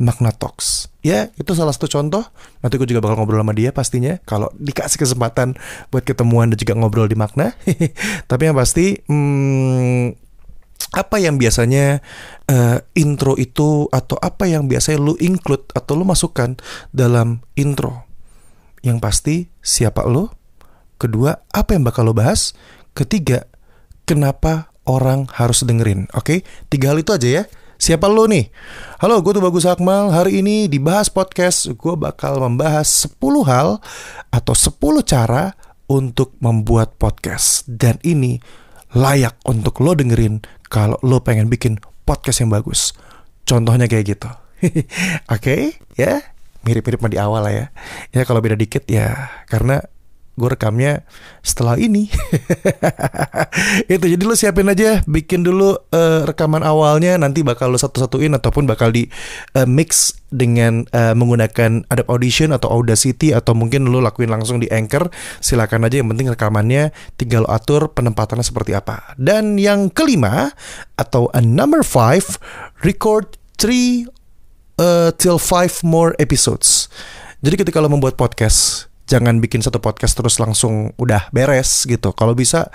makna 0.00 0.32
talks. 0.32 0.88
Ya, 1.00 1.32
itu 1.36 1.52
salah 1.56 1.72
satu 1.72 1.88
contoh. 1.88 2.24
Nanti 2.60 2.76
gue 2.76 2.88
juga 2.88 3.00
bakal 3.00 3.24
ngobrol 3.24 3.40
sama 3.40 3.56
dia 3.56 3.72
pastinya 3.72 4.20
kalau 4.28 4.52
dikasih 4.56 5.00
kesempatan 5.00 5.56
buat 5.88 6.04
ketemuan 6.04 6.52
dan 6.52 6.58
juga 6.60 6.76
ngobrol 6.76 7.08
di 7.08 7.16
makna. 7.16 7.56
Tapi 8.30 8.42
yang 8.48 8.56
pasti 8.56 9.00
hmm, 9.08 10.12
apa 10.96 11.16
yang 11.22 11.38
biasanya 11.38 12.02
uh, 12.50 12.78
intro 12.98 13.38
itu 13.38 13.86
atau 13.92 14.18
apa 14.18 14.48
yang 14.48 14.66
biasanya 14.66 14.98
lu 14.98 15.14
include 15.20 15.68
atau 15.76 15.94
lu 15.94 16.02
masukkan 16.02 16.58
dalam 16.90 17.44
intro 17.54 18.09
yang 18.80 19.00
pasti 19.00 19.48
siapa 19.60 20.04
lo? 20.08 20.32
Kedua, 21.00 21.32
apa 21.52 21.72
yang 21.72 21.84
bakal 21.84 22.12
lo 22.12 22.14
bahas? 22.16 22.52
Ketiga, 22.92 23.48
kenapa 24.04 24.72
orang 24.84 25.28
harus 25.32 25.64
dengerin? 25.64 26.08
Oke, 26.12 26.44
tiga 26.68 26.92
hal 26.92 27.00
itu 27.00 27.12
aja 27.16 27.28
ya. 27.40 27.44
Siapa 27.80 28.12
lo 28.12 28.28
nih? 28.28 28.52
Halo, 29.00 29.24
gue 29.24 29.32
tuh 29.32 29.40
Bagus 29.40 29.64
Akmal. 29.64 30.12
Hari 30.12 30.44
ini 30.44 30.68
dibahas 30.68 31.08
podcast, 31.08 31.72
gue 31.72 31.94
bakal 31.96 32.36
membahas 32.36 33.08
10 33.08 33.16
hal 33.48 33.80
atau 34.28 34.52
10 34.52 35.00
cara 35.08 35.56
untuk 35.88 36.36
membuat 36.44 37.00
podcast. 37.00 37.64
Dan 37.64 37.96
ini 38.04 38.36
layak 38.92 39.40
untuk 39.48 39.80
lo 39.80 39.96
dengerin 39.96 40.44
kalau 40.68 41.00
lo 41.00 41.24
pengen 41.24 41.48
bikin 41.48 41.80
podcast 42.04 42.44
yang 42.44 42.52
bagus. 42.52 42.92
Contohnya 43.48 43.88
kayak 43.88 44.12
gitu. 44.12 44.28
Oke, 45.34 45.80
ya 45.96 46.20
mirip-mirip 46.64 47.00
di 47.08 47.18
awal 47.20 47.46
lah 47.48 47.54
ya. 47.54 47.66
Ya 48.12 48.22
kalau 48.28 48.44
beda 48.44 48.56
dikit 48.56 48.84
ya 48.88 49.32
karena 49.48 49.80
gue 50.40 50.48
rekamnya 50.48 51.04
setelah 51.44 51.76
ini. 51.76 52.08
itu 53.92 54.04
jadi 54.08 54.22
lu 54.24 54.32
siapin 54.32 54.72
aja, 54.72 55.04
bikin 55.04 55.44
dulu 55.44 55.76
uh, 55.76 56.24
rekaman 56.24 56.64
awalnya, 56.64 57.20
nanti 57.20 57.44
bakal 57.44 57.68
lu 57.68 57.76
satu-satuin 57.76 58.32
ataupun 58.32 58.64
bakal 58.64 58.88
di 58.88 59.12
uh, 59.52 59.68
mix 59.68 60.16
dengan 60.32 60.88
uh, 60.96 61.12
menggunakan 61.12 61.84
Adobe 61.92 62.08
Audition 62.08 62.56
atau 62.56 62.72
Audacity 62.72 63.36
atau 63.36 63.52
mungkin 63.52 63.84
lu 63.92 64.00
lakuin 64.00 64.32
langsung 64.32 64.56
di 64.64 64.72
Anchor. 64.72 65.12
Silakan 65.44 65.84
aja 65.84 66.00
yang 66.00 66.08
penting 66.08 66.32
rekamannya 66.32 66.96
tinggal 67.20 67.44
atur 67.44 67.92
penempatannya 67.92 68.46
seperti 68.46 68.72
apa. 68.72 69.12
Dan 69.20 69.60
yang 69.60 69.92
kelima 69.92 70.56
atau 70.96 71.28
a 71.36 71.44
number 71.44 71.84
five, 71.84 72.40
record 72.80 73.36
three 73.60 74.08
uh, 74.80 75.12
till 75.20 75.36
five 75.36 75.76
more 75.84 76.16
episodes. 76.16 76.88
Jadi 77.44 77.60
ketika 77.60 77.80
lo 77.80 77.92
membuat 77.92 78.16
podcast, 78.16 78.88
jangan 79.10 79.42
bikin 79.42 79.58
satu 79.58 79.82
podcast 79.82 80.14
terus 80.14 80.38
langsung 80.38 80.94
udah 80.94 81.28
beres 81.34 81.82
gitu. 81.82 82.14
Kalau 82.14 82.32
bisa 82.32 82.70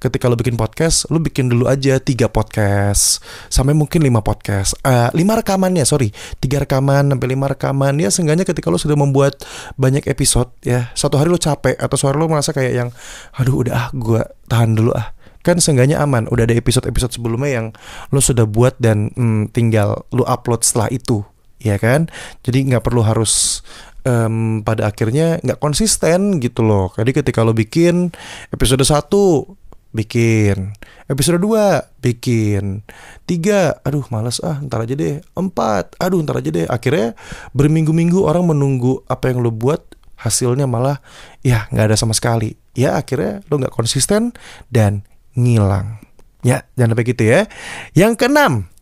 ketika 0.00 0.32
lo 0.32 0.34
bikin 0.34 0.56
podcast, 0.56 1.04
lo 1.12 1.20
bikin 1.20 1.52
dulu 1.52 1.68
aja 1.68 2.00
tiga 2.00 2.32
podcast 2.32 3.20
sampai 3.52 3.76
mungkin 3.76 4.00
lima 4.00 4.24
podcast, 4.24 4.78
uh, 4.80 5.12
lima 5.12 5.36
rekamannya 5.36 5.84
sorry, 5.84 6.10
tiga 6.40 6.64
rekaman 6.64 7.12
sampai 7.12 7.28
lima 7.28 7.46
rekaman 7.52 8.00
ya. 8.00 8.08
Seenggaknya 8.08 8.48
ketika 8.48 8.72
lo 8.72 8.80
sudah 8.80 8.96
membuat 8.96 9.44
banyak 9.76 10.08
episode 10.08 10.50
ya, 10.64 10.88
satu 10.96 11.20
hari 11.20 11.28
lo 11.28 11.38
capek 11.38 11.76
atau 11.76 11.96
suara 12.00 12.16
lo 12.16 12.30
merasa 12.32 12.56
kayak 12.56 12.72
yang, 12.72 12.88
aduh 13.36 13.66
udah 13.66 13.74
ah 13.74 13.86
gue 13.92 14.22
tahan 14.48 14.74
dulu 14.78 14.94
ah 14.96 15.12
kan 15.44 15.60
seenggaknya 15.60 16.00
aman 16.00 16.24
udah 16.32 16.48
ada 16.48 16.56
episode-episode 16.56 17.20
sebelumnya 17.20 17.60
yang 17.60 17.66
lo 18.08 18.24
sudah 18.24 18.48
buat 18.48 18.80
dan 18.80 19.12
hmm, 19.12 19.52
tinggal 19.52 20.08
lo 20.08 20.24
upload 20.24 20.64
setelah 20.64 20.88
itu 20.88 21.20
ya 21.62 21.76
kan? 21.78 22.10
Jadi 22.42 22.70
nggak 22.70 22.84
perlu 22.84 23.02
harus 23.04 23.64
um, 24.06 24.60
pada 24.62 24.88
akhirnya 24.88 25.40
nggak 25.42 25.58
konsisten 25.58 26.38
gitu 26.38 26.62
loh. 26.62 26.92
Jadi 26.94 27.10
ketika 27.10 27.42
lo 27.42 27.56
bikin 27.56 28.12
episode 28.52 28.84
1 28.84 29.08
bikin. 29.94 30.74
Episode 31.06 31.38
2 31.38 32.02
bikin. 32.02 32.82
Tiga 33.24 33.78
aduh 33.86 34.04
males 34.10 34.42
ah 34.42 34.60
ntar 34.60 34.84
aja 34.84 34.94
deh. 34.98 35.22
Empat 35.38 35.96
aduh 36.02 36.20
ntar 36.20 36.42
aja 36.42 36.50
deh. 36.50 36.66
Akhirnya 36.68 37.14
berminggu-minggu 37.56 38.20
orang 38.26 38.50
menunggu 38.50 39.00
apa 39.06 39.32
yang 39.32 39.40
lo 39.40 39.54
buat 39.54 39.80
hasilnya 40.18 40.66
malah 40.66 40.98
ya 41.46 41.70
nggak 41.70 41.94
ada 41.94 41.96
sama 41.96 42.12
sekali. 42.12 42.58
Ya 42.74 42.98
akhirnya 42.98 43.40
lo 43.48 43.62
nggak 43.62 43.74
konsisten 43.74 44.34
dan 44.68 45.06
ngilang. 45.38 46.02
Ya 46.44 46.66
jangan 46.76 46.98
sampai 46.98 47.06
gitu 47.08 47.24
ya. 47.24 47.40
Yang 47.96 48.12
keenam 48.20 48.73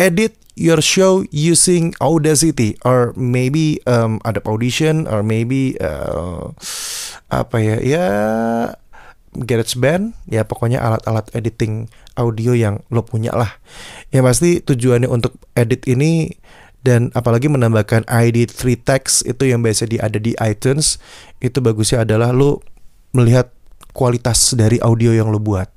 edit 0.00 0.32
your 0.56 0.80
show 0.80 1.20
using 1.28 1.92
Audacity 2.00 2.80
or 2.88 3.12
maybe 3.12 3.84
um, 3.84 4.16
Adobe 4.24 4.48
Audition 4.48 5.04
or 5.04 5.20
maybe 5.20 5.76
uh, 5.76 6.56
apa 7.28 7.56
ya 7.60 7.76
ya 7.84 8.06
GarageBand. 9.36 10.16
Ya 10.32 10.48
pokoknya 10.48 10.80
alat-alat 10.80 11.28
editing 11.36 11.92
audio 12.16 12.56
yang 12.56 12.80
lo 12.88 13.04
punya 13.04 13.36
lah. 13.36 13.60
Ya 14.08 14.24
pasti 14.24 14.64
tujuannya 14.64 15.06
untuk 15.06 15.36
edit 15.52 15.84
ini 15.84 16.32
dan 16.80 17.12
apalagi 17.12 17.52
menambahkan 17.52 18.08
ID 18.08 18.48
3 18.48 18.80
text 18.88 19.28
itu 19.28 19.52
yang 19.52 19.60
biasa 19.60 19.84
di 19.84 20.00
ada 20.00 20.16
di 20.16 20.32
iTunes 20.40 20.96
itu 21.44 21.60
bagusnya 21.60 22.08
adalah 22.08 22.32
lo 22.32 22.64
melihat 23.12 23.52
kualitas 24.00 24.56
dari 24.56 24.80
audio 24.80 25.12
yang 25.12 25.28
lo 25.28 25.36
buat. 25.36 25.68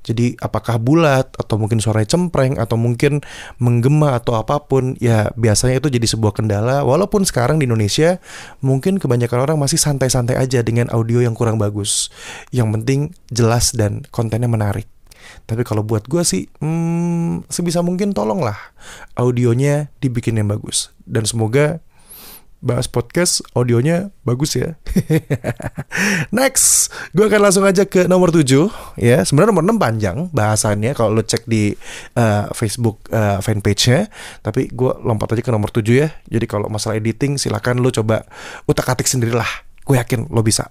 Jadi 0.00 0.38
apakah 0.40 0.80
bulat 0.80 1.28
atau 1.36 1.60
mungkin 1.60 1.82
suaranya 1.82 2.16
cempreng 2.16 2.56
atau 2.56 2.80
mungkin 2.80 3.20
menggema 3.60 4.16
atau 4.16 4.38
apa 4.40 4.64
pun 4.64 4.96
ya 5.02 5.28
biasanya 5.36 5.82
itu 5.82 5.92
jadi 5.92 6.06
sebuah 6.08 6.32
kendala 6.32 6.86
walaupun 6.86 7.26
sekarang 7.26 7.58
di 7.60 7.66
Indonesia 7.68 8.22
mungkin 8.64 9.02
kebanyakan 9.02 9.50
orang 9.50 9.58
masih 9.58 9.76
santai-santai 9.76 10.38
aja 10.38 10.62
dengan 10.64 10.88
audio 10.94 11.20
yang 11.20 11.36
kurang 11.36 11.60
bagus. 11.60 12.08
Yang 12.48 12.68
penting 12.80 13.00
jelas 13.28 13.76
dan 13.76 14.06
kontennya 14.08 14.48
menarik. 14.48 14.88
Tapi 15.44 15.66
kalau 15.66 15.82
buat 15.82 16.06
gue 16.06 16.22
sih, 16.22 16.46
hmm, 16.62 17.50
sebisa 17.50 17.82
mungkin 17.82 18.14
tolonglah 18.14 18.56
audionya 19.18 19.90
dibikin 19.98 20.38
yang 20.38 20.46
bagus. 20.46 20.94
Dan 21.02 21.26
semoga 21.26 21.82
bahas 22.66 22.90
podcast 22.90 23.46
audionya 23.54 24.10
bagus 24.26 24.58
ya. 24.58 24.74
Next, 26.36 26.90
gue 27.14 27.22
akan 27.22 27.40
langsung 27.46 27.62
aja 27.62 27.86
ke 27.86 28.10
nomor 28.10 28.34
7 28.34 28.42
ya. 28.98 29.22
Sebenarnya 29.22 29.54
nomor 29.54 29.64
6 29.70 29.78
panjang 29.78 30.16
bahasannya 30.34 30.90
kalau 30.98 31.14
lo 31.14 31.22
cek 31.22 31.46
di 31.46 31.70
uh, 32.18 32.50
Facebook 32.50 33.06
uh, 33.14 33.38
fanpage-nya, 33.38 34.10
tapi 34.42 34.66
gue 34.74 34.92
lompat 35.06 35.38
aja 35.38 35.46
ke 35.46 35.54
nomor 35.54 35.70
7 35.70 35.86
ya. 35.86 36.10
Jadi 36.26 36.46
kalau 36.50 36.66
masalah 36.66 36.98
editing 36.98 37.38
silakan 37.38 37.78
lo 37.78 37.94
coba 37.94 38.26
utak-atik 38.66 39.06
sendirilah. 39.06 39.48
Gue 39.86 40.02
yakin 40.02 40.26
lo 40.34 40.42
bisa. 40.42 40.66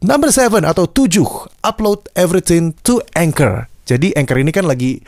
Number 0.00 0.32
7 0.32 0.64
atau 0.64 0.88
7, 0.88 1.60
upload 1.60 2.08
everything 2.16 2.72
to 2.80 3.04
Anchor. 3.12 3.68
Jadi 3.88 4.12
Anchor 4.16 4.40
ini 4.40 4.52
kan 4.52 4.68
lagi 4.68 5.00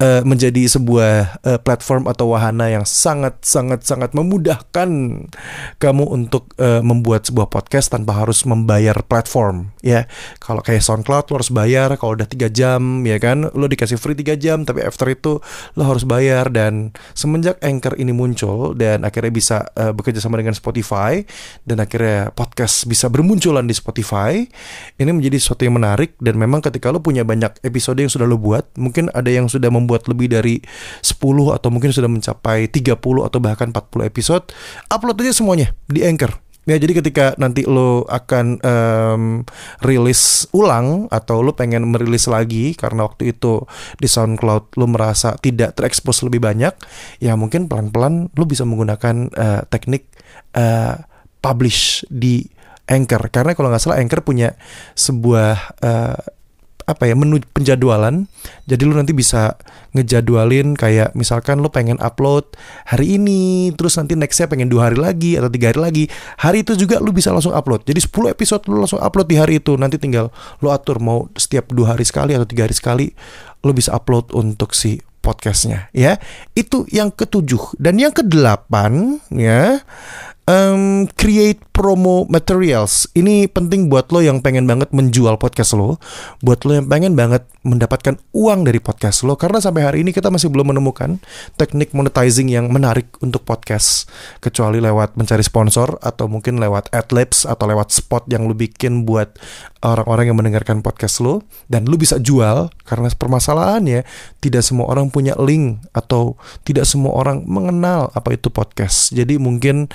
uh, 0.00 0.22
menjadi 0.24 0.66
sebuah 0.66 1.44
uh, 1.44 1.58
platform 1.60 2.08
atau 2.08 2.32
wahana 2.32 2.72
yang 2.72 2.88
sangat 2.88 3.38
sangat 3.44 3.84
sangat 3.84 4.16
memudahkan 4.16 4.88
kamu 5.76 6.04
untuk 6.08 6.50
uh, 6.56 6.80
membuat 6.80 7.28
sebuah 7.28 7.52
podcast 7.52 7.92
tanpa 7.92 8.16
harus 8.16 8.42
membayar 8.48 8.96
platform 9.04 9.70
ya. 9.84 10.08
Kalau 10.40 10.64
kayak 10.64 10.82
SoundCloud 10.82 11.30
lo 11.30 11.34
harus 11.36 11.52
bayar 11.52 11.94
kalau 12.00 12.16
udah 12.16 12.26
tiga 12.26 12.48
jam 12.48 13.04
ya 13.04 13.20
kan? 13.20 13.52
Lo 13.52 13.68
dikasih 13.68 14.00
free 14.00 14.16
tiga 14.16 14.34
jam 14.34 14.64
tapi 14.64 14.82
after 14.82 15.06
itu 15.12 15.38
lo 15.76 15.82
harus 15.84 16.08
bayar. 16.08 16.48
Dan 16.50 16.96
semenjak 17.12 17.60
Anchor 17.60 18.00
ini 18.00 18.16
muncul 18.16 18.72
dan 18.74 19.04
akhirnya 19.04 19.30
bisa 19.30 19.56
uh, 19.76 19.92
bekerja 19.92 20.18
sama 20.18 20.40
dengan 20.40 20.56
Spotify 20.56 21.20
dan 21.68 21.78
akhirnya 21.78 22.32
podcast 22.32 22.88
bisa 22.88 23.12
bermunculan 23.12 23.68
di 23.68 23.76
Spotify 23.76 24.40
ini 24.96 25.10
menjadi 25.12 25.36
sesuatu 25.36 25.68
yang 25.68 25.76
menarik. 25.76 26.16
Dan 26.18 26.40
memang 26.40 26.64
ketika 26.64 26.88
lo 26.88 27.04
punya 27.04 27.22
banyak 27.22 27.60
episode 27.60 28.00
yang 28.00 28.08
sudah 28.08 28.24
lo 28.24 28.40
buat 28.40 28.64
mungkin 28.80 29.12
ada 29.12 29.28
yang 29.28 29.46
sudah 29.50 29.68
membuat 29.68 29.89
membuat 29.90 30.06
lebih 30.06 30.30
dari 30.30 30.62
10 31.02 31.18
atau 31.50 31.68
mungkin 31.74 31.90
sudah 31.90 32.06
mencapai 32.06 32.70
30 32.70 32.94
atau 33.02 33.38
bahkan 33.42 33.74
40 33.74 34.06
episode, 34.06 34.54
upload 34.86 35.18
aja 35.26 35.34
semuanya 35.34 35.74
di 35.90 36.06
Anchor. 36.06 36.38
Ya 36.68 36.78
jadi 36.78 37.02
ketika 37.02 37.34
nanti 37.34 37.66
lo 37.66 38.06
akan 38.06 38.62
um, 38.62 39.24
rilis 39.82 40.46
ulang 40.54 41.10
atau 41.10 41.42
lo 41.42 41.58
pengen 41.58 41.82
merilis 41.90 42.30
lagi 42.30 42.78
karena 42.78 43.10
waktu 43.10 43.34
itu 43.34 43.66
di 43.98 44.06
SoundCloud 44.06 44.78
lo 44.78 44.86
merasa 44.86 45.34
tidak 45.42 45.74
terekspos 45.74 46.22
lebih 46.22 46.38
banyak, 46.38 46.70
ya 47.18 47.34
mungkin 47.34 47.66
pelan-pelan 47.66 48.30
lo 48.30 48.44
bisa 48.46 48.62
menggunakan 48.62 49.34
uh, 49.34 49.66
teknik 49.66 50.06
uh, 50.54 50.94
publish 51.42 52.06
di 52.06 52.46
Anchor 52.86 53.34
karena 53.34 53.58
kalau 53.58 53.74
nggak 53.74 53.82
salah 53.82 53.98
Anchor 53.98 54.22
punya 54.22 54.54
sebuah 54.94 55.80
uh, 55.82 56.22
apa 56.90 57.06
ya 57.06 57.14
menu 57.14 57.38
penjadwalan. 57.54 58.26
Jadi 58.66 58.82
lu 58.82 58.98
nanti 58.98 59.14
bisa 59.14 59.54
ngejadwalin 59.94 60.74
kayak 60.74 61.14
misalkan 61.14 61.62
lu 61.62 61.70
pengen 61.70 61.98
upload 62.02 62.46
hari 62.86 63.18
ini, 63.18 63.70
terus 63.74 63.94
nanti 63.98 64.18
nextnya 64.18 64.50
pengen 64.50 64.66
dua 64.66 64.90
hari 64.90 64.98
lagi 64.98 65.38
atau 65.38 65.50
tiga 65.50 65.70
hari 65.70 65.80
lagi. 65.80 66.04
Hari 66.42 66.66
itu 66.66 66.74
juga 66.74 66.98
lu 66.98 67.14
bisa 67.14 67.30
langsung 67.30 67.54
upload. 67.54 67.86
Jadi 67.86 68.02
10 68.02 68.34
episode 68.34 68.62
lu 68.66 68.82
langsung 68.82 68.98
upload 68.98 69.26
di 69.30 69.36
hari 69.38 69.62
itu. 69.62 69.78
Nanti 69.78 69.96
tinggal 69.96 70.34
lu 70.58 70.68
atur 70.68 70.98
mau 70.98 71.30
setiap 71.38 71.70
dua 71.70 71.94
hari 71.94 72.02
sekali 72.02 72.34
atau 72.34 72.46
tiga 72.46 72.66
hari 72.66 72.74
sekali 72.74 73.06
lu 73.60 73.76
bisa 73.76 73.92
upload 73.92 74.32
untuk 74.32 74.72
si 74.72 74.98
podcastnya 75.20 75.92
ya. 75.92 76.16
Itu 76.56 76.88
yang 76.88 77.12
ketujuh 77.12 77.76
dan 77.76 78.00
yang 78.00 78.10
kedelapan 78.10 79.20
ya 79.30 79.84
um, 80.50 81.06
create 81.14 81.62
promo 81.70 82.26
materials. 82.26 83.06
Ini 83.14 83.48
penting 83.48 83.88
buat 83.88 84.10
lo 84.10 84.20
yang 84.20 84.42
pengen 84.42 84.66
banget 84.66 84.90
menjual 84.90 85.38
podcast 85.38 85.78
lo, 85.78 85.96
buat 86.42 86.66
lo 86.66 86.76
yang 86.76 86.90
pengen 86.90 87.14
banget 87.14 87.46
mendapatkan 87.62 88.18
uang 88.34 88.66
dari 88.66 88.82
podcast 88.82 89.22
lo. 89.24 89.38
Karena 89.38 89.62
sampai 89.62 89.82
hari 89.86 89.98
ini 90.02 90.10
kita 90.10 90.28
masih 90.28 90.50
belum 90.50 90.74
menemukan 90.76 91.22
teknik 91.56 91.94
monetizing 91.94 92.50
yang 92.50 92.68
menarik 92.68 93.08
untuk 93.24 93.46
podcast, 93.46 94.10
kecuali 94.42 94.82
lewat 94.82 95.16
mencari 95.16 95.40
sponsor 95.40 95.96
atau 96.02 96.26
mungkin 96.26 96.58
lewat 96.58 96.92
adlibs 96.92 97.46
atau 97.46 97.64
lewat 97.70 97.94
spot 97.94 98.28
yang 98.28 98.44
lo 98.44 98.52
bikin 98.52 99.08
buat 99.08 99.38
orang-orang 99.80 100.28
yang 100.28 100.36
mendengarkan 100.36 100.84
podcast 100.84 101.24
lo 101.24 101.40
dan 101.72 101.88
lo 101.88 101.96
bisa 101.96 102.20
jual 102.20 102.68
karena 102.84 103.08
permasalahannya 103.16 104.04
tidak 104.44 104.60
semua 104.60 104.92
orang 104.92 105.08
punya 105.08 105.32
link 105.40 105.80
atau 105.96 106.36
tidak 106.68 106.84
semua 106.84 107.16
orang 107.16 107.48
mengenal 107.48 108.12
apa 108.12 108.36
itu 108.36 108.52
podcast. 108.52 109.16
Jadi 109.16 109.40
mungkin 109.40 109.88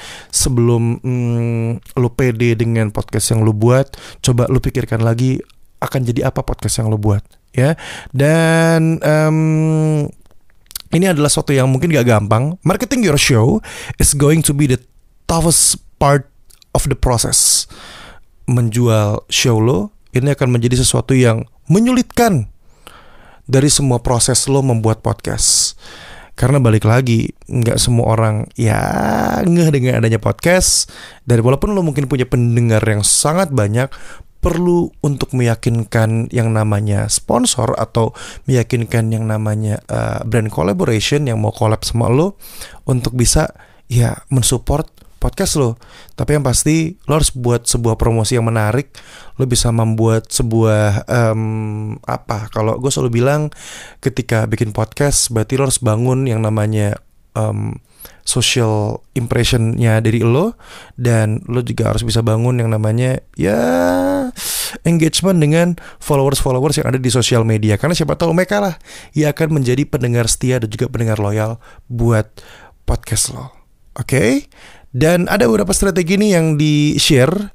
sebelum 0.46 1.02
hmm, 1.02 1.98
lu 1.98 2.10
pede 2.14 2.54
dengan 2.54 2.94
podcast 2.94 3.34
yang 3.34 3.42
lu 3.42 3.52
buat, 3.52 3.98
coba 4.22 4.46
lu 4.46 4.62
pikirkan 4.62 5.02
lagi 5.02 5.42
akan 5.82 6.02
jadi 6.06 6.30
apa 6.30 6.46
podcast 6.46 6.82
yang 6.82 6.94
lu 6.94 7.02
buat, 7.02 7.26
ya. 7.58 7.74
Dan 8.14 9.02
um, 9.02 10.06
ini 10.94 11.06
adalah 11.10 11.28
sesuatu 11.28 11.52
yang 11.52 11.68
mungkin 11.68 11.90
gak 11.90 12.06
gampang. 12.06 12.56
Marketing 12.62 13.02
your 13.02 13.18
show 13.18 13.60
is 13.98 14.14
going 14.14 14.46
to 14.46 14.54
be 14.54 14.70
the 14.70 14.78
toughest 15.26 15.82
part 15.98 16.30
of 16.78 16.86
the 16.86 16.98
process. 16.98 17.66
Menjual 18.46 19.26
show 19.34 19.58
lo 19.58 19.90
ini 20.14 20.32
akan 20.32 20.54
menjadi 20.54 20.80
sesuatu 20.80 21.12
yang 21.18 21.44
menyulitkan 21.68 22.48
dari 23.50 23.68
semua 23.68 24.00
proses 24.00 24.46
lo 24.46 24.62
membuat 24.62 25.02
podcast. 25.02 25.76
Karena 26.36 26.60
balik 26.60 26.84
lagi, 26.84 27.32
nggak 27.48 27.80
semua 27.80 28.12
orang 28.12 28.36
ya 28.60 28.80
ngeh 29.42 29.72
dengan 29.72 30.04
adanya 30.04 30.20
podcast. 30.20 30.92
Dan 31.24 31.40
walaupun 31.40 31.72
lo 31.72 31.80
mungkin 31.80 32.12
punya 32.12 32.28
pendengar 32.28 32.84
yang 32.84 33.08
sangat 33.08 33.56
banyak, 33.56 33.88
perlu 34.46 34.94
untuk 35.02 35.34
meyakinkan 35.34 36.30
yang 36.30 36.54
namanya 36.54 37.10
sponsor 37.10 37.74
atau 37.82 38.14
meyakinkan 38.46 39.10
yang 39.10 39.26
namanya 39.26 39.82
uh, 39.90 40.22
brand 40.22 40.54
collaboration 40.54 41.26
yang 41.26 41.42
mau 41.42 41.50
collab 41.50 41.82
sama 41.82 42.14
lo 42.14 42.38
untuk 42.86 43.18
bisa 43.18 43.50
ya 43.90 44.14
mensupport 44.30 44.86
podcast 45.26 45.58
lo. 45.58 45.82
Tapi 46.14 46.38
yang 46.38 46.46
pasti 46.46 47.02
lo 47.10 47.18
harus 47.18 47.34
buat 47.34 47.66
sebuah 47.66 47.98
promosi 47.98 48.38
yang 48.38 48.46
menarik. 48.46 48.94
Lo 49.42 49.50
bisa 49.50 49.74
membuat 49.74 50.30
sebuah 50.30 51.10
um, 51.10 51.98
apa? 52.06 52.54
Kalau 52.54 52.78
gue 52.78 52.94
selalu 52.94 53.26
bilang 53.26 53.50
ketika 54.06 54.46
bikin 54.46 54.70
podcast 54.70 55.34
berarti 55.34 55.58
lo 55.58 55.66
harus 55.66 55.82
bangun 55.82 56.30
yang 56.30 56.46
namanya 56.46 57.02
um, 57.34 57.82
social 58.26 59.06
impressionnya 59.14 60.02
dari 60.02 60.22
lo 60.26 60.58
dan 60.98 61.42
lo 61.46 61.62
juga 61.62 61.94
harus 61.94 62.02
bisa 62.02 62.26
bangun 62.26 62.58
yang 62.58 62.74
namanya 62.74 63.22
ya 63.38 63.60
engagement 64.82 65.38
dengan 65.38 65.78
followers-followers 66.02 66.82
yang 66.82 66.90
ada 66.90 66.98
di 66.98 67.10
sosial 67.14 67.46
media 67.46 67.78
karena 67.78 67.94
siapa 67.94 68.18
tahu 68.18 68.34
mereka 68.34 68.58
lah 68.62 68.76
yang 69.14 69.30
akan 69.30 69.62
menjadi 69.62 69.86
pendengar 69.86 70.26
setia 70.26 70.58
dan 70.58 70.70
juga 70.70 70.90
pendengar 70.90 71.22
loyal 71.22 71.62
buat 71.86 72.30
podcast 72.90 73.34
lo. 73.34 73.54
Oke, 73.96 74.12
okay? 74.12 74.32
Dan 74.96 75.28
ada 75.28 75.44
beberapa 75.52 75.76
strategi 75.76 76.16
nih 76.16 76.40
yang 76.40 76.56
di-share 76.56 77.52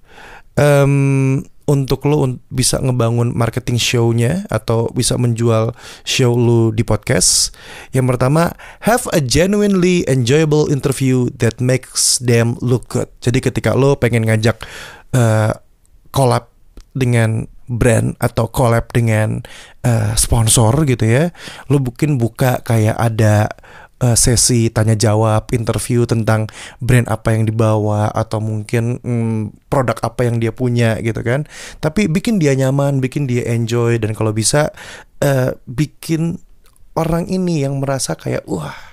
um, 0.60 1.40
untuk 1.70 2.04
lo 2.04 2.26
bisa 2.52 2.82
ngebangun 2.82 3.32
marketing 3.32 3.78
show-nya 3.78 4.44
atau 4.52 4.92
bisa 4.92 5.14
menjual 5.16 5.72
show 6.02 6.36
lo 6.36 6.74
di 6.74 6.84
podcast. 6.84 7.56
Yang 7.96 8.12
pertama, 8.12 8.52
have 8.84 9.08
a 9.14 9.24
genuinely 9.24 10.04
enjoyable 10.04 10.68
interview 10.68 11.32
that 11.38 11.62
makes 11.62 12.20
them 12.20 12.60
look 12.60 12.92
good. 12.92 13.08
Jadi 13.24 13.40
ketika 13.40 13.72
lo 13.72 13.96
pengen 13.96 14.28
ngajak 14.28 14.60
uh, 15.16 15.56
collab 16.12 16.50
dengan 16.92 17.46
brand 17.70 18.18
atau 18.18 18.50
collab 18.50 18.90
dengan 18.90 19.46
uh, 19.86 20.12
sponsor 20.18 20.74
gitu 20.90 21.06
ya, 21.06 21.24
lo 21.70 21.78
mungkin 21.78 22.18
buka 22.18 22.66
kayak 22.66 22.98
ada 22.98 23.46
uh, 24.00 24.16
sesi 24.16 24.72
tanya 24.72 24.96
jawab, 24.96 25.52
interview 25.52 26.08
tentang 26.08 26.48
brand 26.82 27.06
apa 27.06 27.36
yang 27.36 27.46
dibawa 27.46 28.10
atau 28.10 28.40
mungkin 28.42 28.98
hmm, 29.00 29.70
produk 29.70 29.96
apa 30.02 30.26
yang 30.26 30.40
dia 30.42 30.50
punya 30.50 30.98
gitu 30.98 31.20
kan. 31.20 31.46
Tapi 31.78 32.08
bikin 32.10 32.40
dia 32.40 32.56
nyaman, 32.56 32.98
bikin 32.98 33.28
dia 33.28 33.46
enjoy 33.46 34.00
dan 34.00 34.16
kalau 34.16 34.34
bisa 34.34 34.72
uh, 35.22 35.54
bikin 35.68 36.40
orang 36.98 37.30
ini 37.30 37.62
yang 37.62 37.78
merasa 37.78 38.18
kayak 38.18 38.42
wah 38.50 38.89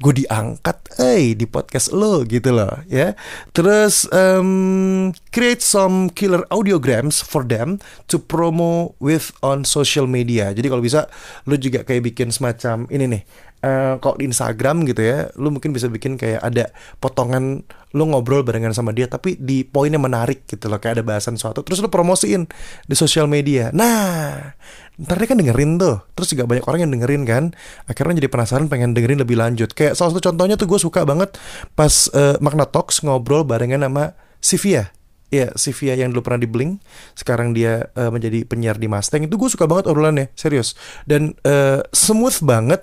gue 0.00 0.12
diangkat 0.24 1.00
eh 1.00 1.36
di 1.36 1.44
podcast 1.44 1.92
lo 1.92 2.24
gitu 2.24 2.54
loh 2.54 2.82
ya 2.88 3.12
terus 3.52 4.08
um, 4.10 5.12
create 5.30 5.60
some 5.60 6.08
killer 6.12 6.44
audiograms 6.48 7.20
for 7.20 7.44
them 7.44 7.76
to 8.08 8.16
promo 8.20 8.96
with 9.02 9.32
on 9.44 9.62
social 9.62 10.08
media 10.08 10.50
jadi 10.56 10.66
kalau 10.66 10.82
bisa 10.82 11.06
lo 11.44 11.54
juga 11.56 11.84
kayak 11.84 12.12
bikin 12.12 12.32
semacam 12.32 12.88
ini 12.88 13.06
nih 13.18 13.22
uh, 13.64 13.94
kalau 14.00 14.16
di 14.16 14.24
Instagram 14.28 14.84
gitu 14.88 15.02
ya, 15.04 15.28
lu 15.36 15.52
mungkin 15.52 15.72
bisa 15.72 15.86
bikin 15.88 16.16
kayak 16.16 16.40
ada 16.40 16.72
potongan 16.98 17.64
lu 17.90 18.06
ngobrol 18.06 18.46
barengan 18.46 18.70
sama 18.70 18.94
dia 18.94 19.10
tapi 19.10 19.34
di 19.34 19.66
poinnya 19.66 19.98
menarik 19.98 20.46
gitu 20.46 20.70
loh, 20.70 20.78
kayak 20.78 21.00
ada 21.00 21.04
bahasan 21.06 21.34
suatu 21.34 21.66
terus 21.66 21.82
lu 21.82 21.90
promosiin 21.90 22.46
di 22.86 22.94
sosial 22.94 23.26
media. 23.26 23.74
Nah, 23.74 24.54
ntar 25.00 25.16
dia 25.16 25.28
kan 25.32 25.40
dengerin 25.40 25.80
tuh, 25.80 25.96
terus 26.12 26.28
juga 26.36 26.44
banyak 26.44 26.64
orang 26.68 26.80
yang 26.84 26.92
dengerin 26.92 27.22
kan, 27.24 27.44
akhirnya 27.88 28.20
jadi 28.20 28.28
penasaran 28.28 28.68
pengen 28.68 28.92
dengerin 28.92 29.24
lebih 29.24 29.40
lanjut. 29.40 29.72
Kayak 29.72 29.96
salah 29.96 30.12
satu 30.12 30.28
contohnya 30.28 30.60
tuh 30.60 30.68
gue 30.68 30.76
suka 30.76 31.08
banget 31.08 31.40
pas 31.72 31.88
uh, 32.12 32.36
Magna 32.44 32.68
Talks 32.68 33.00
ngobrol 33.00 33.48
barengan 33.48 33.80
sama 33.80 34.12
Sivia. 34.44 34.92
Ya, 35.30 35.54
Sivia 35.54 35.94
yang 35.94 36.10
dulu 36.10 36.26
pernah 36.26 36.42
di 36.42 36.50
Blink, 36.50 36.82
sekarang 37.14 37.54
dia 37.54 37.86
uh, 37.94 38.10
menjadi 38.10 38.42
penyiar 38.44 38.76
di 38.82 38.90
Mustang. 38.90 39.22
Itu 39.24 39.38
gue 39.38 39.46
suka 39.46 39.70
banget 39.70 39.86
obrolannya, 39.86 40.26
serius. 40.34 40.74
Dan 41.06 41.38
uh, 41.46 41.86
smooth 41.94 42.42
banget 42.42 42.82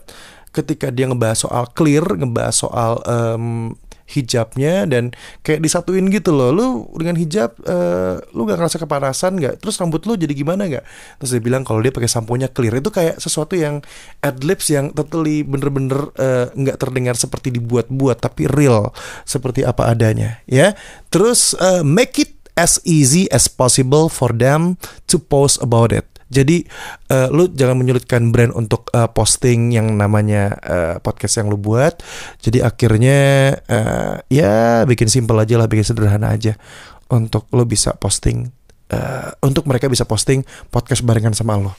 ketika 0.55 0.87
dia 0.89 1.11
ngebahas 1.11 1.43
soal 1.43 1.67
clear, 1.75 2.07
ngebahas 2.07 2.55
soal 2.55 3.03
um, 3.03 3.75
hijabnya 4.07 4.87
dan 4.87 5.11
kayak 5.43 5.59
disatuin 5.59 6.07
gitu 6.07 6.31
loh. 6.31 6.49
Lu 6.55 6.67
dengan 6.95 7.19
hijab 7.19 7.59
uh, 7.67 8.23
lu 8.31 8.47
gak 8.47 8.57
ngerasa 8.57 8.77
kepanasan 8.79 9.37
nggak? 9.37 9.55
Terus 9.59 9.75
rambut 9.77 10.01
lu 10.07 10.15
jadi 10.15 10.31
gimana 10.31 10.65
nggak? 10.65 10.85
Terus 11.21 11.29
dia 11.37 11.43
bilang 11.43 11.67
kalau 11.67 11.83
dia 11.83 11.91
pakai 11.91 12.09
samponya 12.09 12.47
clear. 12.49 12.79
Itu 12.79 12.89
kayak 12.89 13.19
sesuatu 13.19 13.59
yang 13.59 13.83
adlibs 14.23 14.71
yang 14.71 14.95
totally 14.95 15.43
bener-bener 15.43 16.09
eh, 16.17 16.47
nggak 16.55 16.75
-bener, 16.79 16.81
terdengar 16.81 17.15
seperti 17.19 17.51
dibuat-buat 17.53 18.23
tapi 18.23 18.47
real. 18.47 18.95
Seperti 19.27 19.67
apa 19.67 19.91
adanya 19.91 20.39
ya. 20.47 20.73
Terus 21.11 21.53
uh, 21.59 21.83
make 21.83 22.15
it 22.17 22.31
as 22.57 22.81
easy 22.87 23.29
as 23.29 23.45
possible 23.45 24.09
for 24.09 24.33
them 24.33 24.81
to 25.05 25.21
post 25.21 25.61
about 25.61 25.93
it 25.93 26.16
jadi 26.27 26.67
uh, 27.07 27.31
lu 27.31 27.47
jangan 27.47 27.79
menyulitkan 27.79 28.35
brand 28.35 28.51
untuk 28.51 28.91
uh, 28.91 29.07
posting 29.07 29.71
yang 29.71 29.95
namanya 29.95 30.59
uh, 30.59 30.95
podcast 30.99 31.39
yang 31.39 31.47
lu 31.47 31.55
buat. 31.55 32.03
Jadi 32.43 32.59
akhirnya 32.59 33.19
uh, 33.63 34.19
ya 34.27 34.83
bikin 34.83 35.07
simple 35.07 35.39
aja 35.39 35.55
lah, 35.55 35.71
bikin 35.71 35.87
sederhana 35.87 36.35
aja 36.35 36.59
untuk 37.07 37.47
lu 37.55 37.63
bisa 37.63 37.95
posting 37.95 38.51
uh, 38.91 39.31
untuk 39.39 39.63
mereka 39.71 39.87
bisa 39.87 40.03
posting 40.03 40.43
podcast 40.67 41.07
barengan 41.07 41.31
sama 41.31 41.55
lo. 41.55 41.73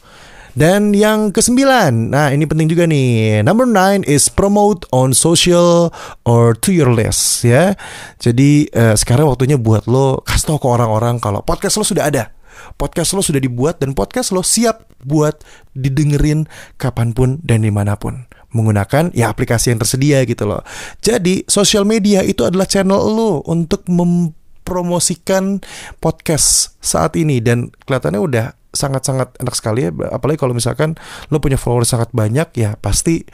Dan 0.58 0.96
yang 0.96 1.30
kesembilan, 1.30 2.10
nah 2.10 2.32
ini 2.32 2.48
penting 2.48 2.72
juga 2.72 2.88
nih. 2.88 3.44
Number 3.44 3.68
nine 3.68 4.02
is 4.08 4.32
promote 4.32 4.88
on 4.90 5.12
social 5.12 5.92
or 6.24 6.56
to 6.56 6.72
your 6.72 6.90
list 6.90 7.44
ya. 7.44 7.76
Jadi 8.16 8.66
uh, 8.72 8.96
sekarang 8.96 9.28
waktunya 9.28 9.60
buat 9.60 9.84
lo 9.86 10.24
kasih 10.24 10.56
tau 10.56 10.58
ke 10.58 10.66
orang-orang 10.66 11.20
kalau 11.20 11.44
podcast 11.44 11.76
lo 11.78 11.84
sudah 11.84 12.08
ada 12.08 12.37
podcast 12.76 13.14
lo 13.14 13.22
sudah 13.24 13.42
dibuat 13.42 13.82
dan 13.82 13.92
podcast 13.92 14.34
lo 14.34 14.42
siap 14.42 14.88
buat 15.04 15.42
didengerin 15.74 16.50
kapan 16.80 17.14
pun 17.14 17.38
dan 17.42 17.62
di 17.62 17.70
mana 17.70 17.94
pun. 17.98 18.26
Menggunakan 18.48 19.12
ya 19.12 19.28
aplikasi 19.28 19.76
yang 19.76 19.80
tersedia 19.80 20.24
gitu 20.24 20.48
loh. 20.48 20.64
Jadi 21.04 21.44
sosial 21.44 21.84
media 21.84 22.24
itu 22.24 22.48
adalah 22.48 22.64
channel 22.64 22.96
lo 22.96 23.44
untuk 23.44 23.84
mempromosikan 23.86 25.60
podcast 26.00 26.80
saat 26.80 27.14
ini. 27.20 27.44
Dan 27.44 27.68
kelihatannya 27.84 28.20
udah 28.20 28.46
sangat-sangat 28.72 29.36
enak 29.40 29.54
sekali 29.56 29.88
ya. 29.88 29.90
Apalagi 30.12 30.40
kalau 30.40 30.56
misalkan 30.56 30.96
lo 31.28 31.38
punya 31.44 31.60
follower 31.60 31.84
sangat 31.84 32.08
banyak 32.16 32.48
ya 32.56 32.76
pasti 32.80 33.24